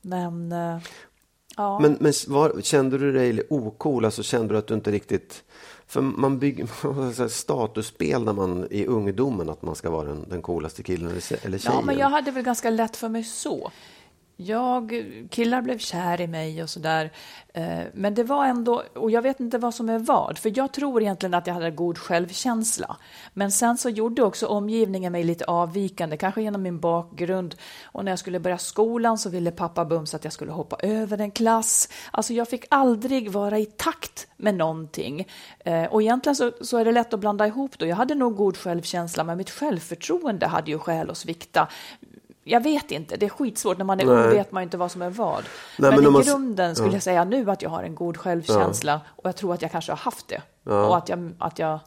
[0.00, 0.78] Men, eh,
[1.56, 1.80] ja.
[1.80, 4.04] men, men var, kände du dig ocool?
[4.04, 5.44] Alltså kände du att du inte riktigt...
[5.86, 10.82] För man bygger statusspel när man i ungdomen att man ska vara den, den coolaste
[10.82, 11.60] killen eller tjejen.
[11.62, 13.70] Ja, men jag hade väl ganska lätt för mig så
[14.40, 17.10] jag, killar blev kär i mig och sådär.
[17.54, 20.72] Eh, men det var ändå, och jag vet inte vad som är vad, för jag
[20.72, 22.96] tror egentligen att jag hade god självkänsla.
[23.34, 27.54] Men sen så gjorde också omgivningen mig lite avvikande, kanske genom min bakgrund.
[27.84, 31.18] Och när jag skulle börja skolan så ville pappa bums att jag skulle hoppa över
[31.18, 31.88] en klass.
[32.10, 35.28] Alltså jag fick aldrig vara i takt med någonting.
[35.64, 37.86] Eh, och egentligen så, så är det lätt att blanda ihop då.
[37.86, 41.68] Jag hade nog god självkänsla, men mitt självförtroende hade ju skäl att svikta
[42.48, 43.78] jag vet inte, det är skitsvårt.
[43.78, 45.44] När man är ung vet man inte vad som är vad.
[45.78, 46.22] Nej, men, men i man...
[46.22, 46.94] grunden skulle ja.
[46.94, 49.12] jag säga nu att jag har en god självkänsla ja.
[49.16, 50.42] och jag tror att jag kanske har haft det.
[50.64, 50.86] Ja.
[50.86, 51.78] Och att jag, att jag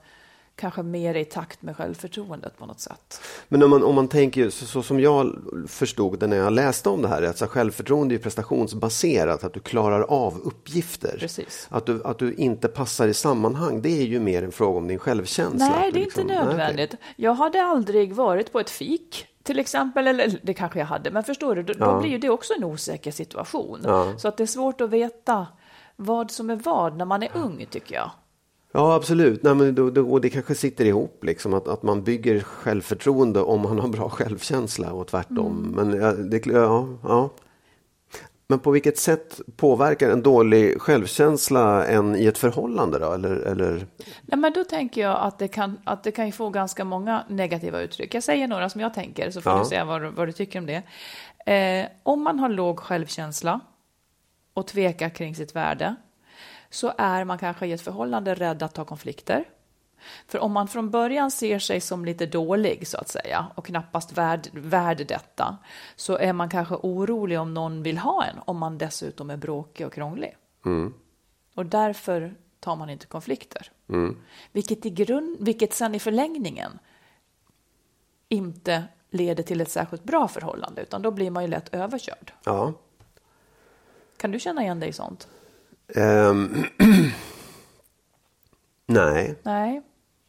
[0.56, 3.22] kanske mer i takt med självförtroendet på något sätt.
[3.48, 5.36] Men om man, om man tänker så, så som jag
[5.68, 9.60] förstod det när jag läste om det här, att så självförtroende är prestationsbaserat, att du
[9.60, 11.18] klarar av uppgifter.
[11.20, 11.68] Precis.
[11.70, 14.88] Att du, att du inte passar i sammanhang, det är ju mer en fråga om
[14.88, 15.70] din självkänsla.
[15.70, 16.94] Nej, det är inte liksom- nej, nödvändigt.
[16.94, 17.06] okej.
[17.16, 21.24] Jag hade aldrig varit på ett fik till exempel, eller det kanske jag hade, men
[21.24, 23.80] förstår du, då, då blir ju det också en osäker situation.
[23.84, 24.14] Ja.
[24.18, 25.48] Så att det är svårt att veta
[25.96, 28.12] vad som är vad när man är ung, tycker jag.
[28.72, 29.44] Ja, absolut.
[29.44, 33.42] Nej, men då, då, och det kanske sitter ihop, liksom, att, att man bygger självförtroende
[33.42, 35.74] om man har bra självkänsla och tvärtom.
[35.74, 35.90] Mm.
[35.90, 37.30] Men, ja, det, ja, ja.
[38.52, 43.00] Men på vilket sätt påverkar en dålig självkänsla en i ett förhållande?
[43.00, 43.14] Då?
[43.14, 43.88] Eller, eller,
[44.22, 47.80] Nej, men då tänker jag att det, kan, att det kan få ganska många negativa
[47.82, 48.14] uttryck.
[48.14, 49.60] Jag säger några som jag tänker, så får Ja.
[49.60, 50.84] du säga vad, du- vad du tycker om det.
[51.54, 53.60] Eh, om man har låg självkänsla
[54.54, 55.96] och tvekar kring sitt värde,
[56.70, 59.44] så är man kanske i ett förhållande rädd att ta konflikter.
[60.28, 64.18] För om man från början ser sig som lite dålig, så att säga, och knappast
[64.18, 65.58] värd, värd detta,
[65.96, 69.88] så är man kanske orolig om någon vill ha en, om man dessutom är bråkig
[69.88, 70.38] och krånglig.
[71.56, 73.72] Och därför tar man inte konflikter.
[74.52, 76.80] Vilket, i grund, vilket sen i förlängningen
[78.30, 82.34] inte leder till ett särskilt bra förhållande, utan då blir man ju lätt överkörd.
[82.44, 82.74] ja.
[84.18, 85.28] Kan du känna igen dig i sånt?
[85.96, 86.64] Ehm,
[88.86, 89.40] nej.
[89.44, 89.82] Nej,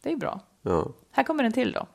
[0.03, 0.39] det är bra.
[0.61, 0.87] Ja.
[1.11, 1.87] Här kommer en till då.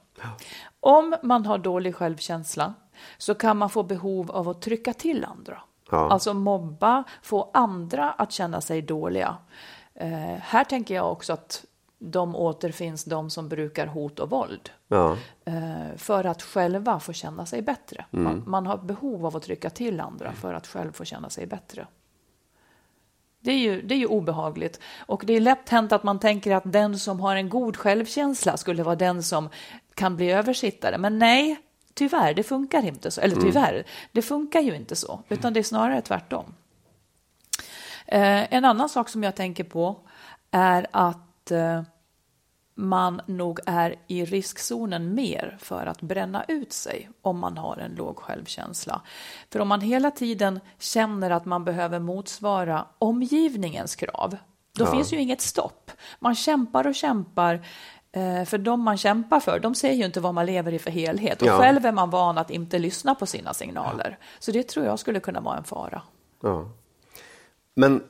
[0.81, 2.75] Om man har dålig självkänsla
[3.18, 5.61] så kan man få behov av att trycka till andra.
[5.90, 6.11] Ja.
[6.11, 9.37] Alltså mobba, få andra att känna sig dåliga.
[9.94, 10.09] Eh,
[10.40, 11.64] här tänker jag också att
[11.99, 14.71] de återfinns de som brukar hot och våld.
[14.88, 15.16] Ja.
[15.44, 18.05] eh, för att själva få känna sig bättre.
[18.11, 21.47] Man, man har behov av att trycka till andra för att själv få känna sig
[21.47, 21.87] bättre.
[23.40, 24.81] Det är, ju, det är ju obehagligt.
[24.98, 28.57] Och det är lätt hänt att man tänker att den som har en god självkänsla
[28.57, 29.48] skulle vara den som
[29.94, 30.98] kan bli översittare.
[30.98, 31.57] Men nej,
[31.94, 33.20] tyvärr, det funkar inte så.
[33.20, 35.22] Eller tyvärr, det funkar ju inte så.
[35.29, 36.55] Utan det är snarare tvärtom.
[38.07, 39.96] Eh, en annan sak som jag tänker på
[40.51, 41.83] är att eh,
[42.81, 47.95] man nog är i riskzonen mer för att bränna ut sig om man har en
[47.95, 49.01] låg självkänsla.
[49.53, 54.37] För om man hela tiden känner att man behöver motsvara omgivningens krav,
[54.73, 55.91] då finns ju inget stopp.
[56.19, 57.55] Man kämpar och kämpar.
[58.12, 60.91] eh, För de man kämpar för, de ser ju inte vad man lever i för
[60.91, 61.43] helhet.
[61.43, 61.59] Och Ja.
[61.59, 64.19] själv är man van att inte lyssna på sina signaler.
[64.38, 66.03] Så det tror jag skulle kunna vara en fara.
[66.43, 66.69] Ja.
[67.75, 68.03] Men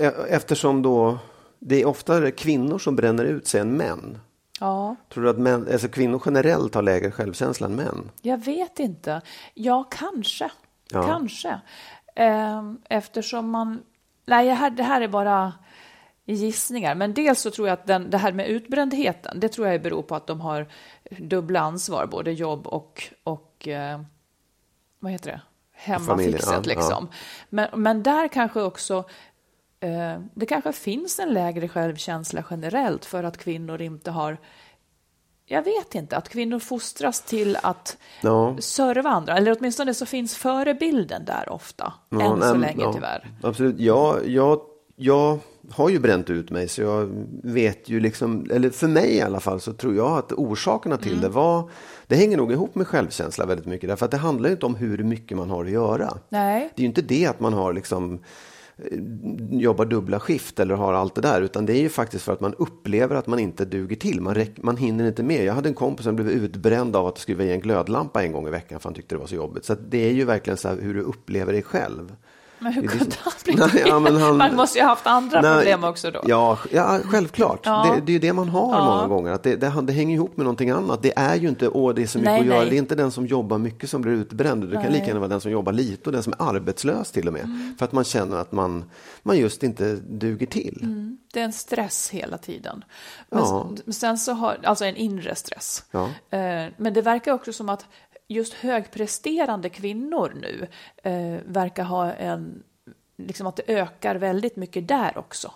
[0.00, 1.18] e- eftersom då
[1.66, 4.18] det är oftare kvinnor som bränner ut sig än män.
[4.60, 4.96] Ja.
[5.08, 8.10] Tror du att män, alltså kvinnor generellt har lägre självkänsla än män?
[8.22, 9.20] Jag vet inte.
[9.54, 10.50] Ja, kanske.
[10.90, 11.02] Ja.
[11.02, 11.60] Kanske.
[12.16, 13.82] Ehm, Eftersom man...
[14.26, 15.52] Nej, det här, det här är bara
[16.24, 16.94] gissningar.
[16.94, 20.02] Men dels så tror jag att den, det här med utbrändheten, det tror jag beror
[20.02, 20.66] på att de har
[21.18, 24.00] dubbla ansvar, både jobb och, och eh,
[24.98, 25.40] vad heter det?
[25.72, 27.08] Hemmafixet ja, liksom.
[27.48, 29.04] Men, men där kanske också
[30.34, 34.36] det kanske finns en lägre självkänsla generellt för att kvinnor inte har
[35.46, 38.56] jag vet inte, att kvinnor fostras till att Ja.
[38.60, 39.36] serva andra.
[39.36, 41.92] Eller åtminstone så finns förebilden där ofta.
[42.08, 43.30] Ja, än så nej, länge ja, tyvärr.
[43.42, 43.74] Absolut.
[43.78, 44.60] Ja, jag,
[44.96, 45.38] jag
[45.70, 47.10] har ju bränt ut mig så jag
[47.42, 51.12] vet ju liksom, eller för mig i alla fall så tror jag att orsakerna till
[51.12, 51.22] Mm.
[51.22, 51.70] det var,
[52.06, 54.74] det hänger nog ihop med självkänsla väldigt mycket därför att det handlar ju inte om
[54.74, 56.18] hur mycket man har att göra.
[56.28, 56.70] Nej.
[56.74, 58.18] Det är ju inte det att man har liksom eh,
[58.76, 58.98] Eh,
[59.50, 62.40] jobbar dubbla skift eller har allt det där utan det är ju faktiskt för att
[62.40, 64.20] man upplever att man inte duger till.
[64.20, 65.44] Man, räck, man hinner inte med.
[65.44, 68.46] Jag hade en kompis som blev utbränd av att skruva i en glödlampa en gång
[68.46, 69.64] i veckan för han tyckte det var så jobbigt.
[69.64, 72.16] Så att det är ju verkligen så här hur du upplever dig själv.
[72.64, 73.88] Men hur kunde liksom- han bli Nej, det?
[73.88, 76.20] ja, han- Man måste ju ha haft andra Nej, problem också då.
[76.26, 77.60] Ja, ja självklart.
[77.64, 77.94] Ja.
[77.94, 78.84] Det, det är ju det man har Ja.
[78.84, 79.32] många gånger.
[79.32, 81.02] Att det, det, det hänger ihop med någonting annat.
[81.02, 82.64] Det är ju inte, åh det är så mycket Nej, att göra.
[82.64, 84.68] Det är inte den som jobbar mycket som blir utbränd.
[84.70, 87.26] Det kan lika gärna vara den som jobbar lite och den som är arbetslös till
[87.26, 87.44] och med.
[87.44, 87.74] Mm.
[87.78, 88.84] För att man känner att man,
[89.22, 91.06] man just inte duger till.
[91.32, 92.84] Det är en stress hela tiden.
[93.30, 95.84] Men sen så har, alltså en inre stress.
[95.92, 96.38] Eh,
[96.76, 97.86] Men det verkar också som att
[98.34, 100.66] just högpresterande kvinnor nu
[101.10, 102.62] eh, verkar ha en,
[103.18, 105.52] liksom att det ökar väldigt mycket där också.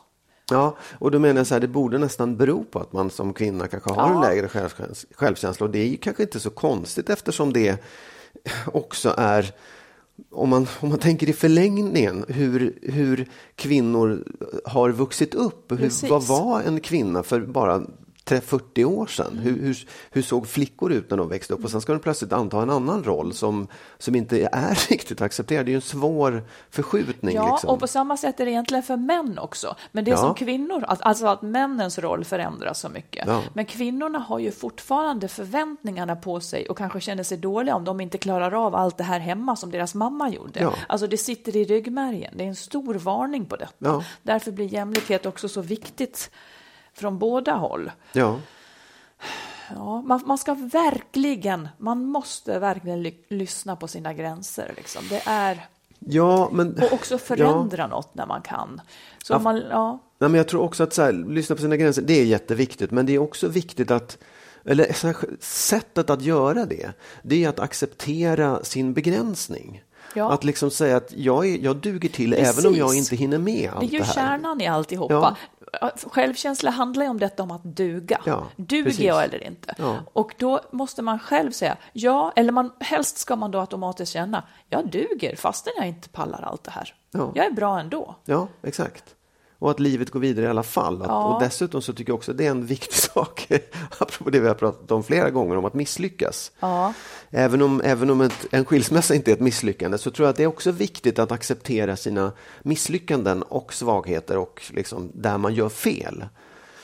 [0.51, 3.33] Ja, och då menar jag så här, det borde nästan bero på att man som
[3.33, 4.23] kvinna kanske har en Ja.
[4.23, 5.67] lägre självkäns- självkänsla.
[5.67, 7.83] Och det är ju kanske inte så konstigt eftersom det
[8.73, 9.53] också är
[10.31, 14.25] om man, om man tänker i förlängningen hur, hur kvinnor
[14.64, 15.71] har vuxit upp.
[15.73, 16.11] Hur, Precis.
[16.11, 17.83] vad var en kvinna för bara
[18.29, 19.38] 40 år sedan.
[19.38, 19.77] Hur, hur,
[20.11, 21.64] hur, såg flickor ut när de växte upp?
[21.64, 23.67] Och sen ska de plötsligt anta en annan roll som,
[23.99, 25.67] som inte är riktigt accepterad.
[25.67, 27.35] Det är ju en svår förskjutning.
[27.35, 27.71] Ja, liksom.
[27.71, 29.77] och på samma sätt är det egentligen för män också.
[29.93, 30.19] Men det är Ja.
[30.19, 33.25] som kvinnor, alltså att männens roll förändras så mycket.
[33.27, 33.43] Ja.
[33.53, 38.01] Men kvinnorna har ju fortfarande förväntningarna på sig och kanske känner sig dåliga om de
[38.01, 40.61] inte klarar av allt det här hemma som deras mamma gjorde.
[40.61, 40.75] Ja.
[40.88, 42.35] Alltså det sitter i ryggmärgen.
[42.37, 44.05] Det är en stor varning på detta.
[44.23, 46.31] Därför blir jämlikhet också så viktigt
[46.99, 47.91] från båda håll.
[48.13, 48.37] Ja.
[49.75, 54.73] Ja, man, man ska verkligen, man måste verkligen ly- lyssna på sina gränser.
[54.77, 55.03] Liksom.
[55.11, 55.67] Det är,
[55.99, 56.83] ja, men...
[56.83, 58.81] och också förändra något när man kan.
[59.25, 59.39] Så Ja.
[59.39, 62.21] man, ja, Nej, men jag tror också att så här, lyssna på sina gränser, det
[62.21, 62.91] är jätteviktigt.
[62.91, 64.19] Men det är också viktigt att,
[64.65, 69.83] eller här, sättet att göra det, det är att acceptera sin begränsning.
[70.15, 70.33] Ja.
[70.33, 72.59] Att liksom säga att jag, är, jag duger till Precis.
[72.59, 74.13] även om jag inte hinner med allt Det det, är ju här.
[74.13, 75.37] kärnan i alltihopa.
[76.13, 78.21] Självkänsla handlar ju om detta om att duga.
[78.25, 79.01] Ja, Duger precis.
[79.05, 79.75] jag eller inte?
[79.79, 79.97] Ja.
[80.13, 84.43] Och då måste man själv säga ja, eller man, helst ska man då automatiskt känna
[84.69, 86.95] jag duger fastän jag inte pallar allt det här.
[87.11, 87.33] Ja.
[87.35, 88.15] Jag är bra ändå.
[88.25, 89.15] Ja, exakt.
[89.61, 91.03] Och att livet går vidare i alla fall.
[91.03, 91.25] Att, Ja.
[91.25, 93.49] Och dessutom så tycker jag också att det är en viktig sak,
[93.99, 96.53] apropå det vi har pratat om flera gånger, om att misslyckas.
[96.61, 96.92] Ja.
[97.31, 100.37] Även om, även om ett, en skilsmässa inte är ett misslyckande så tror jag att
[100.37, 105.68] det är också viktigt att acceptera sina misslyckanden och svagheter och liksom där man gör
[105.68, 106.25] fel.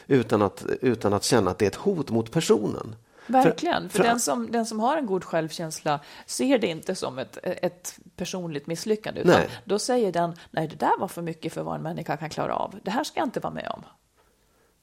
[0.07, 2.95] Utan att, utan att känna att det är ett hot mot personen.
[3.27, 7.19] Verkligen, för, för- den, som, den som har en god självkänsla ser det inte som
[7.19, 9.49] ett, ett personligt misslyckande, utan Nej.
[9.65, 12.57] då säger den, nej det där var för mycket för vad en människa kan klara
[12.57, 12.75] av.
[12.83, 13.83] Det här ska jag inte vara med om.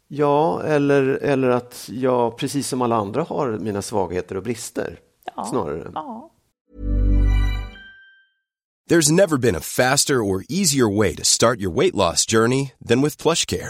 [0.07, 4.99] Ja, eller, eller att jag precis som alla andra har mina svagheter och brister.
[5.35, 5.45] Ja.
[5.45, 5.91] Snarare.
[5.95, 6.31] Ja.
[8.89, 13.01] There's never been a faster or easier way to start your weight loss journey than
[13.01, 13.69] with PlushCare.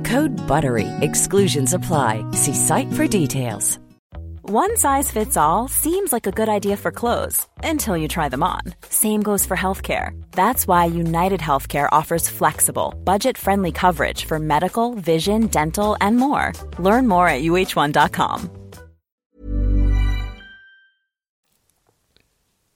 [0.03, 0.87] Code BUTTERY.
[1.01, 2.25] Exclusions apply.
[2.31, 3.79] See site for details.
[4.43, 8.43] One size fits all seems like a good idea for clothes until you try them
[8.43, 8.61] on.
[8.89, 10.19] Same goes for healthcare.
[10.31, 16.53] That's why United Healthcare offers flexible, budget friendly coverage for medical, vision, dental, and more.
[16.79, 18.49] Learn more at uh1.com.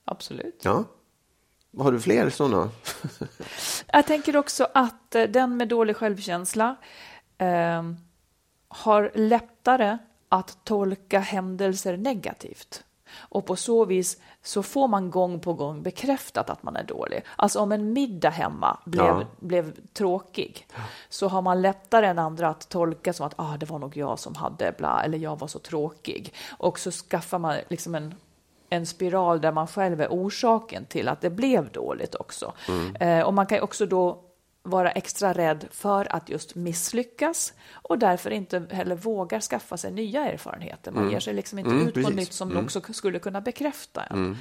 [0.07, 0.61] Absolut.
[0.63, 0.83] Ja.
[1.77, 2.69] Har du fler sådana?
[3.93, 6.75] Jag tänker också att eh, den med dålig självkänsla
[7.37, 7.83] eh,
[8.67, 9.97] har lättare
[10.29, 12.83] att tolka händelser negativt.
[13.17, 17.23] Och på så vis så får man gång på gång bekräftat att man är dålig.
[17.35, 19.23] Alltså om en middag hemma blev, Ja.
[19.39, 20.67] blev tråkig
[21.09, 24.19] så har man lättare än andra att tolka som att ah, det var nog jag
[24.19, 26.33] som hade bla, eller jag var så tråkig.
[26.57, 28.15] Och så skaffar man liksom en,
[28.69, 32.53] en spiral där man själv är orsaken till att det blev dåligt också.
[32.99, 34.21] Eh, och man kan också då
[34.65, 40.25] vara extra rädd för att just misslyckas och därför inte heller vågar skaffa sig nya
[40.31, 40.91] erfarenheter.
[40.91, 42.15] Man ger sig liksom inte Mm, ut på precis.
[42.15, 44.37] nytt som också skulle kunna bekräfta en.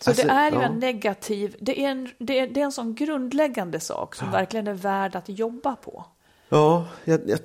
[0.00, 0.62] Så Alltså, det är ju ja.
[0.62, 4.66] en negativ, det är en, det är, det är en sån grundläggande sak som verkligen
[4.66, 6.04] är värd att jobba på.
[6.48, 7.38] Ja, jag, jag,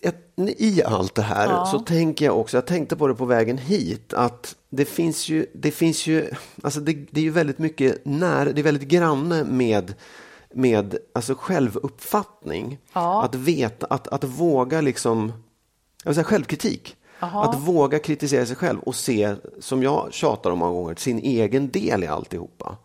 [0.00, 0.14] jag,
[0.48, 1.66] i allt det här Ja.
[1.66, 5.46] så tänker jag också, jag tänkte på det på vägen hit, att det finns ju,
[5.54, 6.30] det finns ju,
[6.62, 9.94] alltså det, det är ju väldigt mycket nära, det är väldigt granne med,
[10.54, 12.78] med alltså självuppfattning.
[12.92, 13.22] Ja.
[13.24, 15.32] Att veta, att, att våga liksom,
[16.04, 16.96] jag vill säga självkritik.
[17.20, 17.44] Jaha.
[17.44, 21.70] Att våga kritisera sig själv och se, som jag tjatar om många gånger, sin egen
[21.70, 22.76] del i alltihopa.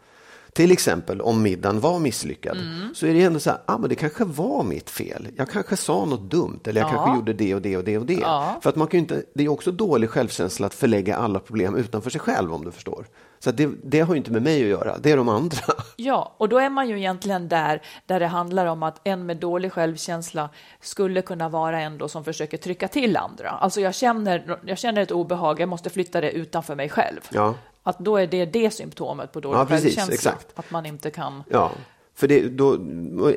[0.53, 2.93] Till exempel om middagen var misslyckad Mm.
[2.95, 5.27] så är det ändå så här, ah, men det kanske var mitt fel.
[5.37, 6.93] Jag kanske sa något dumt eller jag Ja.
[6.93, 8.13] kanske gjorde det och det och det och det.
[8.21, 8.59] Ja.
[8.63, 12.10] För att man kan inte, det är också dålig självkänsla att förlägga alla problem utanför
[12.10, 13.06] sig själv om du förstår.
[13.39, 15.58] Så det, det har ju inte med mig att göra, det är de andra.
[15.95, 19.37] Ja, och då är man ju egentligen där, där det handlar om att en med
[19.37, 20.49] dålig självkänsla
[20.81, 23.49] skulle kunna vara en då som försöker trycka till andra.
[23.49, 27.19] Alltså jag känner, jag känner ett obehag, jag måste flytta det utanför mig själv.
[27.31, 27.54] Ja.
[27.84, 30.13] Att då är det det symptomet på dålig Ja, precis, självkänsla.
[30.13, 30.60] exakt.
[30.60, 31.44] Att man inte kan...
[31.50, 31.71] Ja,
[32.13, 32.77] för det är då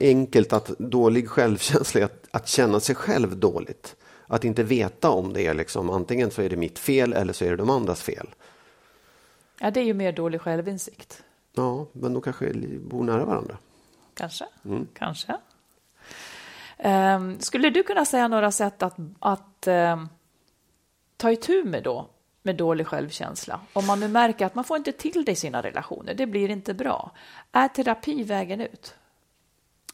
[0.00, 3.96] enkelt att dålig självkänsla är att, att känna sig själv dåligt.
[4.26, 7.44] Att inte veta om det är liksom antingen så är det mitt fel eller så
[7.44, 8.26] är det de andras fel.
[9.60, 11.22] Ja, det är ju mer dålig självinsikt.
[11.52, 13.56] Ja, men de kanske bor nära varandra.
[14.14, 14.44] Kanske.
[14.64, 14.86] Mm.
[14.94, 15.36] Kanske.
[16.78, 20.08] Ehm, skulle du kunna säga några sätt att, att ehm,
[21.16, 22.08] ta itu med då
[22.44, 23.60] med dålig självkänsla?
[23.72, 26.50] Om man nu märker att man får inte till det i sina relationer, det blir
[26.50, 27.10] inte bra.
[27.52, 28.94] Är terapi vägen ut?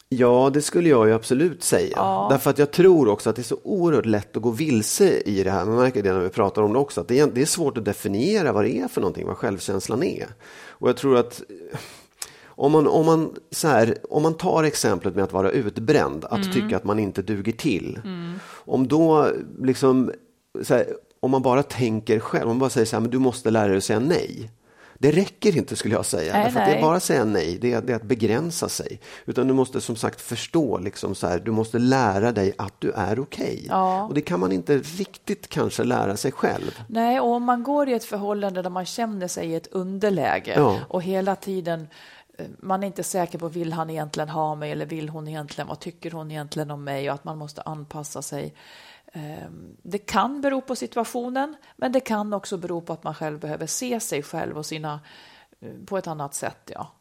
[0.09, 1.93] Ja, det skulle jag ju absolut säga.
[1.97, 2.27] Ja.
[2.31, 5.43] Därför att jag tror också att det är så oerhört lätt att gå vilse i
[5.43, 5.65] det här.
[5.65, 7.79] Man märker det när vi pratar om det också, att det är, det är svårt
[7.79, 10.27] att definiera vad det är för någonting, vad självkänslan är.
[10.69, 11.43] Och jag tror att
[11.73, 11.79] eh,
[12.45, 16.53] om man, om man, så här, om man tar exemplet med att vara utbränd, att
[16.53, 18.01] tycka att man inte duger till.
[18.51, 19.29] Om då
[19.59, 20.13] liksom,
[20.63, 20.87] så här,
[21.21, 23.69] om man bara tänker själv, om man bara säger så här, men du måste lära
[23.69, 24.51] dig att säga nej.
[24.99, 26.33] Det räcker inte skulle jag säga.
[26.33, 29.01] Nej, att det är bara att säga nej, det är, det är att begränsa sig.
[29.27, 32.93] Utan du måste som sagt förstå, liksom så här, du måste lära dig att du
[32.93, 33.67] är okej.
[33.69, 34.03] Ja.
[34.05, 36.79] Och det kan man inte riktigt kanske lära sig själv.
[36.87, 40.55] Nej, och om man går i ett förhållande där man känner sig i ett underläge
[40.57, 40.79] Ja.
[40.89, 41.89] och hela tiden
[42.39, 45.69] eh, man är inte säker på vill han egentligen ha mig eller vill hon egentligen,
[45.69, 48.55] vad tycker hon egentligen om mig och att man måste anpassa sig.
[49.13, 53.39] Ehm, det kan bero på situationen, men det kan också bero på att man själv
[53.39, 55.01] behöver se sig själv och sina
[55.61, 56.71] eh, på ett annat sätt.
[56.75, 56.93] Ja.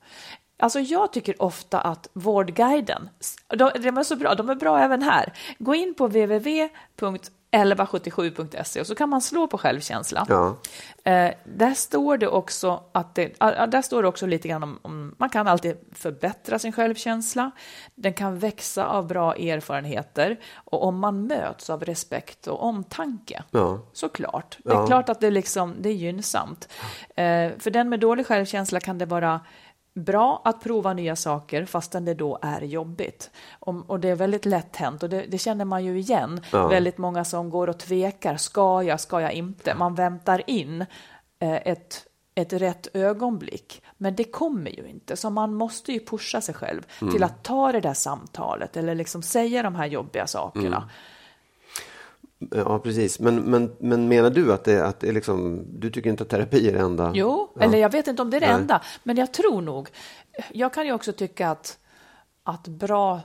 [0.57, 3.09] Alltså jag tycker ofta att Vårdguiden,
[3.47, 5.33] de, de är så bra, de är bra även här.
[5.59, 6.69] Gå in på www
[7.51, 10.25] www.1177.se och så kan man slå på självkänsla.
[10.29, 10.57] Ja.
[11.11, 14.79] Eh, där står det också att det, ja, där står det också lite grann om,
[14.81, 17.51] om man kan alltid förbättra sin självkänsla.
[17.95, 23.43] Den kan växa av bra erfarenheter och om man möts av respekt och omtanke.
[23.51, 23.79] Ja.
[23.93, 24.57] Såklart.
[24.63, 24.87] Det är Ja.
[24.87, 26.69] klart att det, liksom, det är gynnsamt.
[27.15, 29.41] Eh, för den med dålig självkänsla kan det vara
[29.93, 33.31] bra att prova nya saker fastän det då är jobbigt.
[33.59, 36.41] Om, och det är väldigt lätt hänt och det, det känner man ju igen.
[36.51, 36.67] Ja.
[36.67, 38.37] Väldigt många som går och tvekar.
[38.37, 39.75] Ska jag, ska jag inte?
[39.75, 40.81] Man väntar in
[41.39, 43.81] eh, ett, ett rätt ögonblick.
[43.97, 47.13] Men det kommer ju inte, så man måste ju pusha sig själv Mm.
[47.13, 50.77] till att ta det där samtalet eller liksom säga de här jobbiga sakerna.
[50.77, 50.89] Mm.
[52.51, 53.19] Ja, precis.
[53.19, 56.69] Men, men, men menar du att, det, att det liksom, du tycker inte att terapi
[56.69, 57.11] är det enda?
[57.15, 57.61] Jo, Ja.
[57.61, 58.55] eller jag vet inte om det är det Nej.
[58.55, 59.89] enda, men jag tror nog.
[60.53, 61.77] Jag kan ju också tycka att,
[62.43, 63.21] att bra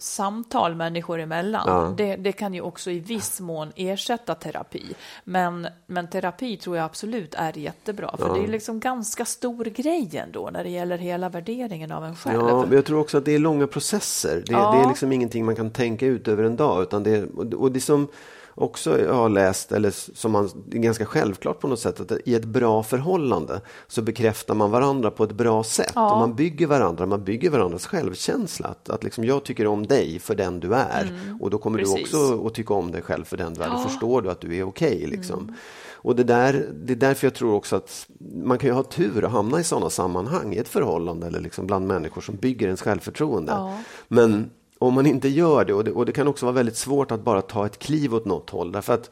[0.00, 1.94] samtal människor emellan, Ja.
[1.96, 4.84] det, det kan ju också i viss mån ersätta terapi.
[5.24, 8.34] Men, men terapi tror jag absolut är jättebra, för Ja.
[8.34, 12.40] det är liksom ganska stor grej ändå när det gäller hela värderingen av en själv.
[12.48, 14.42] Ja, men jag tror också att det är långa processer.
[14.46, 14.72] Det, Ja.
[14.72, 16.82] det är liksom ingenting man kan tänka ut över en dag.
[16.82, 17.24] Utan det,
[17.56, 18.08] och det som
[18.54, 22.12] också jag har läst, eller som man, det är ganska självklart på något sätt, att
[22.24, 25.92] i ett bra förhållande så bekräftar man varandra på ett bra sätt.
[25.94, 26.12] Ja.
[26.12, 28.68] Och man bygger varandra, man bygger varandras självkänsla.
[28.68, 31.36] Att, att liksom jag tycker om dig för den du är.
[31.40, 31.92] Och då kommer Mm.
[31.94, 32.10] Precis.
[32.10, 33.66] du också att tycka om dig själv för den du är.
[33.68, 33.88] Då Ja.
[33.88, 35.06] förstår du att du är okej.
[35.06, 35.38] liksom.
[35.40, 35.54] Mm.
[36.02, 39.24] Och det, där, det är därför jag tror också att man kan ju ha tur
[39.24, 42.82] att hamna i sådana sammanhang i ett förhållande eller liksom bland människor som bygger ens
[42.82, 43.52] självförtroende.
[43.52, 43.78] Ja.
[44.08, 44.50] Men
[44.80, 47.20] om man inte gör det och, det, och det kan också vara väldigt svårt att
[47.24, 48.72] bara ta ett kliv åt något håll.
[48.72, 49.10] Därför att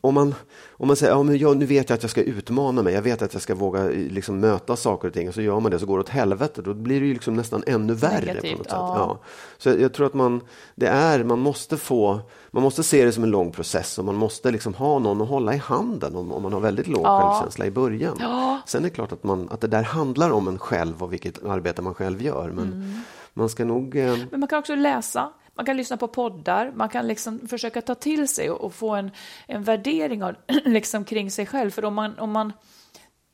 [0.00, 0.34] om man,
[0.70, 3.02] om man säger, ja, men jag, nu vet jag att jag ska utmana mig, jag
[3.02, 5.78] vet att jag ska våga liksom, möta saker och ting, och så gör man det
[5.78, 8.56] så går det åt helvete, då blir det ju liksom nästan ännu värre på något
[8.56, 8.66] sätt.
[8.70, 8.94] ja.
[8.98, 9.18] Ja.
[9.58, 10.40] Så jag, jag tror att man,
[10.74, 12.20] det är, man måste få,
[12.50, 15.28] man måste se det som en lång process och man måste liksom ha någon att
[15.28, 17.20] hålla i handen om, om man har väldigt låg Ja.
[17.32, 18.16] självkänsla i början.
[18.20, 18.60] Ja.
[18.66, 21.44] Sen är det klart att, man, att det där handlar om en själv och vilket
[21.44, 23.00] arbete man själv gör, men Mm
[23.34, 26.88] man ska nog eh, Men man kan också läsa, man kan lyssna på poddar, man
[26.88, 29.10] kan liksom försöka ta till sig och, och få en,
[29.46, 31.70] en värdering av, liksom kring sig själv.
[31.70, 32.52] För om man, om man,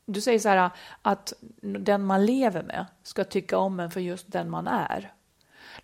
[0.07, 0.71] du säger så här
[1.03, 1.33] att
[1.63, 5.13] den man lever med ska tycka om en för just den man är.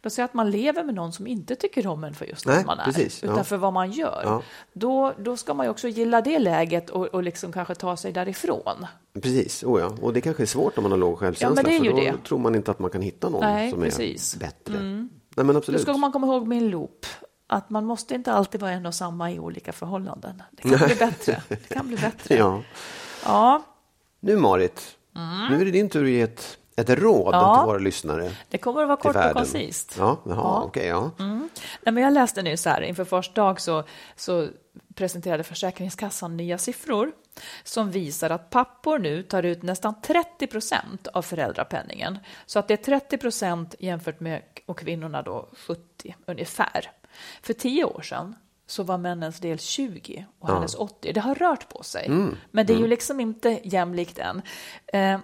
[0.02, 2.56] Låt säga att man lever med någon som inte tycker om en för just Nej,
[2.56, 3.32] den man är, precis, ja.
[3.32, 4.20] utan för vad man gör.
[4.24, 4.42] Ja.
[4.72, 8.12] Då, då ska man ju också gilla det läget och, och liksom kanske ta sig
[8.12, 8.86] därifrån.
[9.22, 9.96] Precis, oh ja.
[10.02, 11.62] och det kanske är svårt om man har låg självkänsla.
[11.72, 12.14] Ja, för då det.
[12.28, 14.34] tror man inte att man kan hitta någon Nej, som precis.
[14.34, 14.74] är bättre.
[14.76, 15.08] Mm.
[15.36, 15.80] Nej, men Då absolut.
[15.80, 17.06] ska man komma ihåg min loop.
[17.46, 20.42] Att man måste inte alltid vara en och samma i olika förhållanden.
[20.50, 21.42] Det kan bli bättre.
[21.48, 22.34] Det kan bli bättre.
[22.38, 22.62] Ja.
[23.24, 23.62] Ja,
[24.20, 24.96] Nu Marit,
[25.50, 27.40] nu är det din tur att ge ett, ett råd Mm.
[27.46, 27.56] Ja.
[27.56, 28.30] till våra lyssnare.
[28.48, 29.94] det kommer att vara kort och koncist.
[29.98, 30.62] Ja, jaha, Ja.
[30.64, 31.10] okej, ja.
[31.18, 31.48] Mm.
[31.82, 33.84] Nej, men jag läste nyss här, inför första dag så,
[34.16, 34.48] så
[34.94, 37.12] presenterade Försäkringskassan nya siffror
[37.64, 42.18] som visar att pappor nu tar ut nästan 30 procent av föräldrapenningen.
[42.46, 46.90] Så att det är 30 procent jämfört med och kvinnorna då 70 ungefär.
[47.42, 48.34] För tio år sedan
[48.66, 51.12] så var männens del 20 och hennes 80.
[51.12, 52.10] Det har rört på sig,
[52.50, 54.42] men det är ju liksom inte jämlikt än.
[54.86, 55.18] Eh,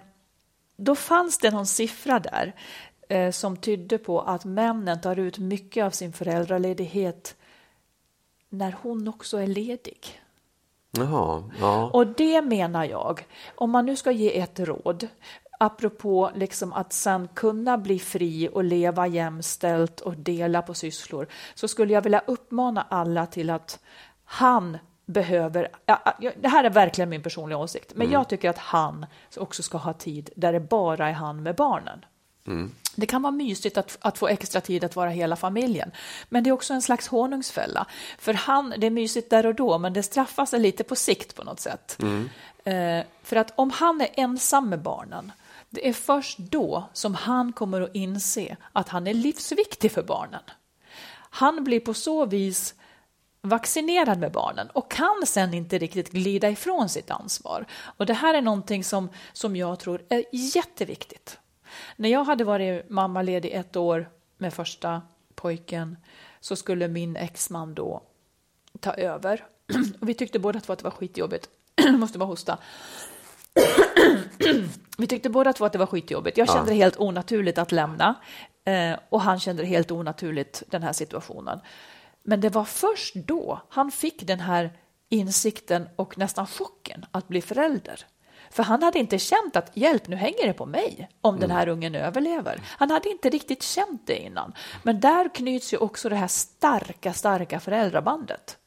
[0.75, 2.55] då fanns det någon siffra där
[3.09, 7.35] eh, som tydde på att männen tar ut mycket av sin föräldraledighet
[8.49, 10.21] när hon också är ledig.
[10.91, 11.89] Jaha, ja.
[11.93, 15.07] Och det menar jag, om man nu ska ge ett råd,
[15.59, 21.67] apropå liksom att sen kunna bli fri och leva jämställt och dela på sysslor, så
[21.67, 23.79] skulle jag vilja uppmana alla till att
[24.23, 29.05] han behöver, ja, det här är verkligen min personliga åsikt, men jag tycker att han
[29.37, 32.05] också ska ha tid där det bara är han med barnen.
[32.95, 35.91] Det kan vara mysigt att, att få extra tid att vara hela familjen,
[36.29, 37.87] men det är också en slags honungsfälla.
[38.19, 41.35] För han, det är mysigt där och då, men det straffar sig lite på sikt
[41.35, 41.97] på något sätt.
[42.63, 45.31] Eh, för att om han är ensam med barnen,
[45.69, 50.41] det är först då som han kommer att inse att han är livsviktig för barnen.
[51.29, 52.75] Han blir på så vis
[53.43, 57.65] vaccinerad med barnen och kan sen inte riktigt glida ifrån sitt ansvar.
[57.97, 61.39] Och det här är någonting som, som jag tror är jätteviktigt.
[61.95, 65.01] När jag hade varit mammaledig ett år med första
[65.35, 65.97] pojken
[66.39, 68.01] så skulle min exman då
[68.79, 69.45] ta över.
[70.01, 71.49] Och vi tyckte båda två att det var skitjobbigt.
[71.89, 72.57] Måste bara hosta.
[74.97, 76.37] Vi tyckte båda två att det var skitjobbigt.
[76.37, 78.15] Jag kände det helt onaturligt att lämna
[78.65, 81.59] eh, och han kände det helt onaturligt, den här situationen.
[82.23, 84.73] Men det var först då han fick den här
[85.09, 88.05] insikten och nästan chocken att bli förälder.
[88.51, 91.67] För han hade inte känt att hjälp, nu hänger det på mig om den här
[91.67, 92.61] ungen överlever.
[92.65, 94.53] Han hade inte riktigt känt det innan.
[94.83, 98.57] Men där knyts ju också det här starka, starka föräldrabandet.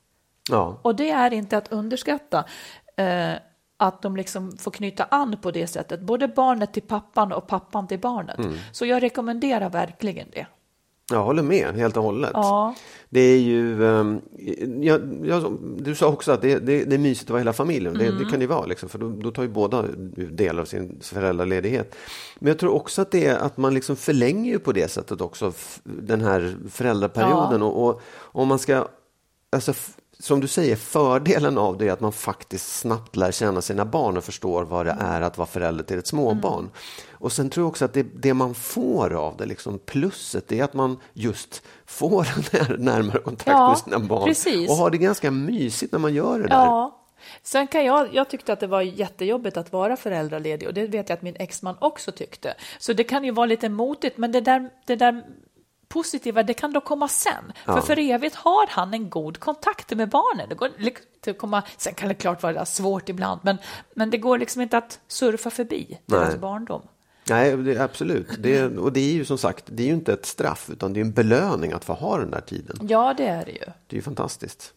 [0.50, 0.80] ja.
[0.82, 2.44] Och det är inte att underskatta
[2.96, 3.32] eh,
[3.76, 7.86] att de liksom får knyta an på det sättet, både barnet till pappan och pappan
[7.86, 8.38] till barnet.
[8.72, 10.46] Så jag rekommenderar verkligen det.
[11.10, 12.30] Jag håller med helt och hållet.
[12.34, 12.74] Ja.
[13.08, 13.82] Det är ju,
[14.80, 17.94] jag, jag, du sa också att det, det, det är mysigt att vara hela familjen.
[17.98, 18.18] Det, Mm.
[18.18, 19.84] det kan det ju vara, liksom, för då, då tar ju båda
[20.30, 21.94] del av sin föräldraledighet.
[22.38, 25.52] Men jag tror också att det är att man liksom förlänger på det sättet också
[25.84, 27.62] den här föräldraperioden.
[27.62, 28.88] Och, och om man ska,
[29.52, 29.74] alltså,
[30.18, 34.16] som du säger, fördelen av det är att man faktiskt snabbt lär känna sina barn
[34.16, 36.70] och förstår vad det är att vara förälder till ett småbarn.
[37.12, 40.64] Och sen tror jag också att det, det man får av det, liksom plusset, är
[40.64, 44.24] att man just får en när- närmare kontakt Ja, med sina barn.
[44.24, 44.70] precis.
[44.70, 46.54] Och har det ganska mysigt när man gör det där.
[46.64, 47.02] Ja.
[47.42, 51.08] Sen kan jag, jag tyckte att det var jättejobbigt att vara föräldraledig och det vet
[51.08, 52.54] jag att min exman också tyckte.
[52.78, 55.22] Så det kan ju vara lite motigt, men det där, det där
[55.88, 57.52] positiva, det kan då komma sen.
[57.64, 60.48] För för evigt har han en god kontakt med barnen.
[60.48, 63.56] Det går liksom inte att komma, sen kan det klart vara svårt ibland, men,
[63.94, 66.82] men det går liksom inte att surfa förbi deras barndom.
[67.28, 68.28] Nej, det, absolut.
[68.38, 71.00] Det, och det är ju som sagt, det är ju inte ett straff utan det
[71.00, 72.76] är en belöning att få ha den där tiden.
[72.88, 73.58] Ja, det är det ju.
[73.86, 74.72] Det är ju fantastiskt.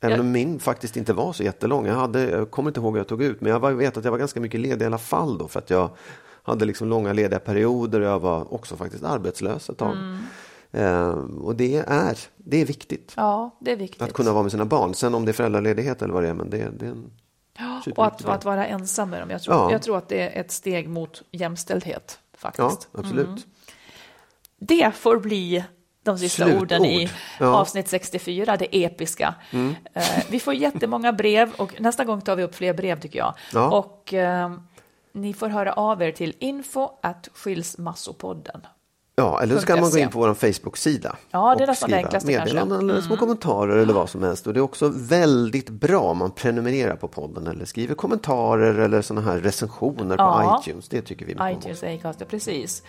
[0.00, 0.20] Även Ja.
[0.20, 1.86] om min faktiskt inte var så jättelång.
[1.86, 4.04] Jag, hade, jag kommer inte ihåg hur jag tog ut, men jag var- vet att
[4.04, 5.90] jag var ganska mycket ledig i alla fall då för att jag
[6.42, 9.92] hade liksom långa lediga perioder och jag var också faktiskt arbetslös ett tag.
[9.96, 10.18] Eh,
[11.42, 14.02] och det är, det är viktigt Ja, det är viktigt.
[14.02, 14.94] att kunna vara med sina barn.
[14.94, 17.10] Sen om det är föräldraledighet eller vad det är, men det, det är en
[17.58, 19.30] Ja, och att, att vara ensam med dem.
[19.30, 19.72] Jag tror, Ja.
[19.72, 22.88] jag tror att det är ett steg mot jämställdhet Ja, faktiskt.
[22.92, 23.46] absolut.
[24.58, 25.64] Det får bli
[26.02, 26.62] de sista Slutord.
[26.62, 27.04] orden i
[27.38, 27.46] Ja.
[27.46, 27.54] Mm.
[27.54, 29.34] avsnitt 64, det episka.
[29.92, 33.34] Eh, vi får jättemånga brev och nästa gång tar vi upp fler brev tycker jag.
[33.52, 33.70] Ja.
[33.78, 34.56] Och eh,
[35.12, 38.60] ni får höra av er till info at skilsmassopodden.
[39.18, 40.12] Ja, eller så kan man gå in .se.
[40.12, 41.16] på vår Facebook-sida.
[41.30, 42.74] Ja, det är och skriva enklaste meddelanden kanske.
[42.84, 42.90] Mm.
[42.90, 44.46] eller små kommentarer eller vad som helst.
[44.46, 49.02] Och det är också väldigt bra om man prenumererar på podden eller skriver kommentarer eller
[49.02, 50.60] sådana här recensioner Ja.
[50.64, 50.88] på iTunes.
[50.88, 51.72] Det tycker vi mycket om.
[51.72, 52.82] iTunes, Acast, ja, precis.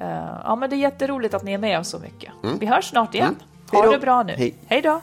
[0.00, 0.08] Eh,
[0.44, 2.32] ja, men det är jätteroligt att ni är med oss så mycket.
[2.60, 3.36] Vi hörs snart igen.
[3.72, 3.84] Mm.
[3.86, 4.32] Ha det bra nu.
[4.36, 4.54] Hej.
[4.66, 5.00] Hej då.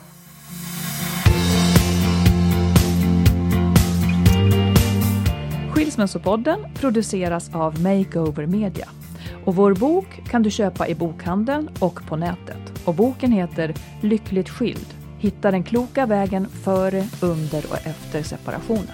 [5.74, 8.88] Skilsmässopodden produceras av Makeover Media.
[9.48, 12.86] Och vår bok kan du köpa i bokhandeln och på nätet.
[12.86, 14.88] Och boken heter Lyckligt skild.
[15.20, 18.94] Hitta den kloka vägen före, under och efter separationen.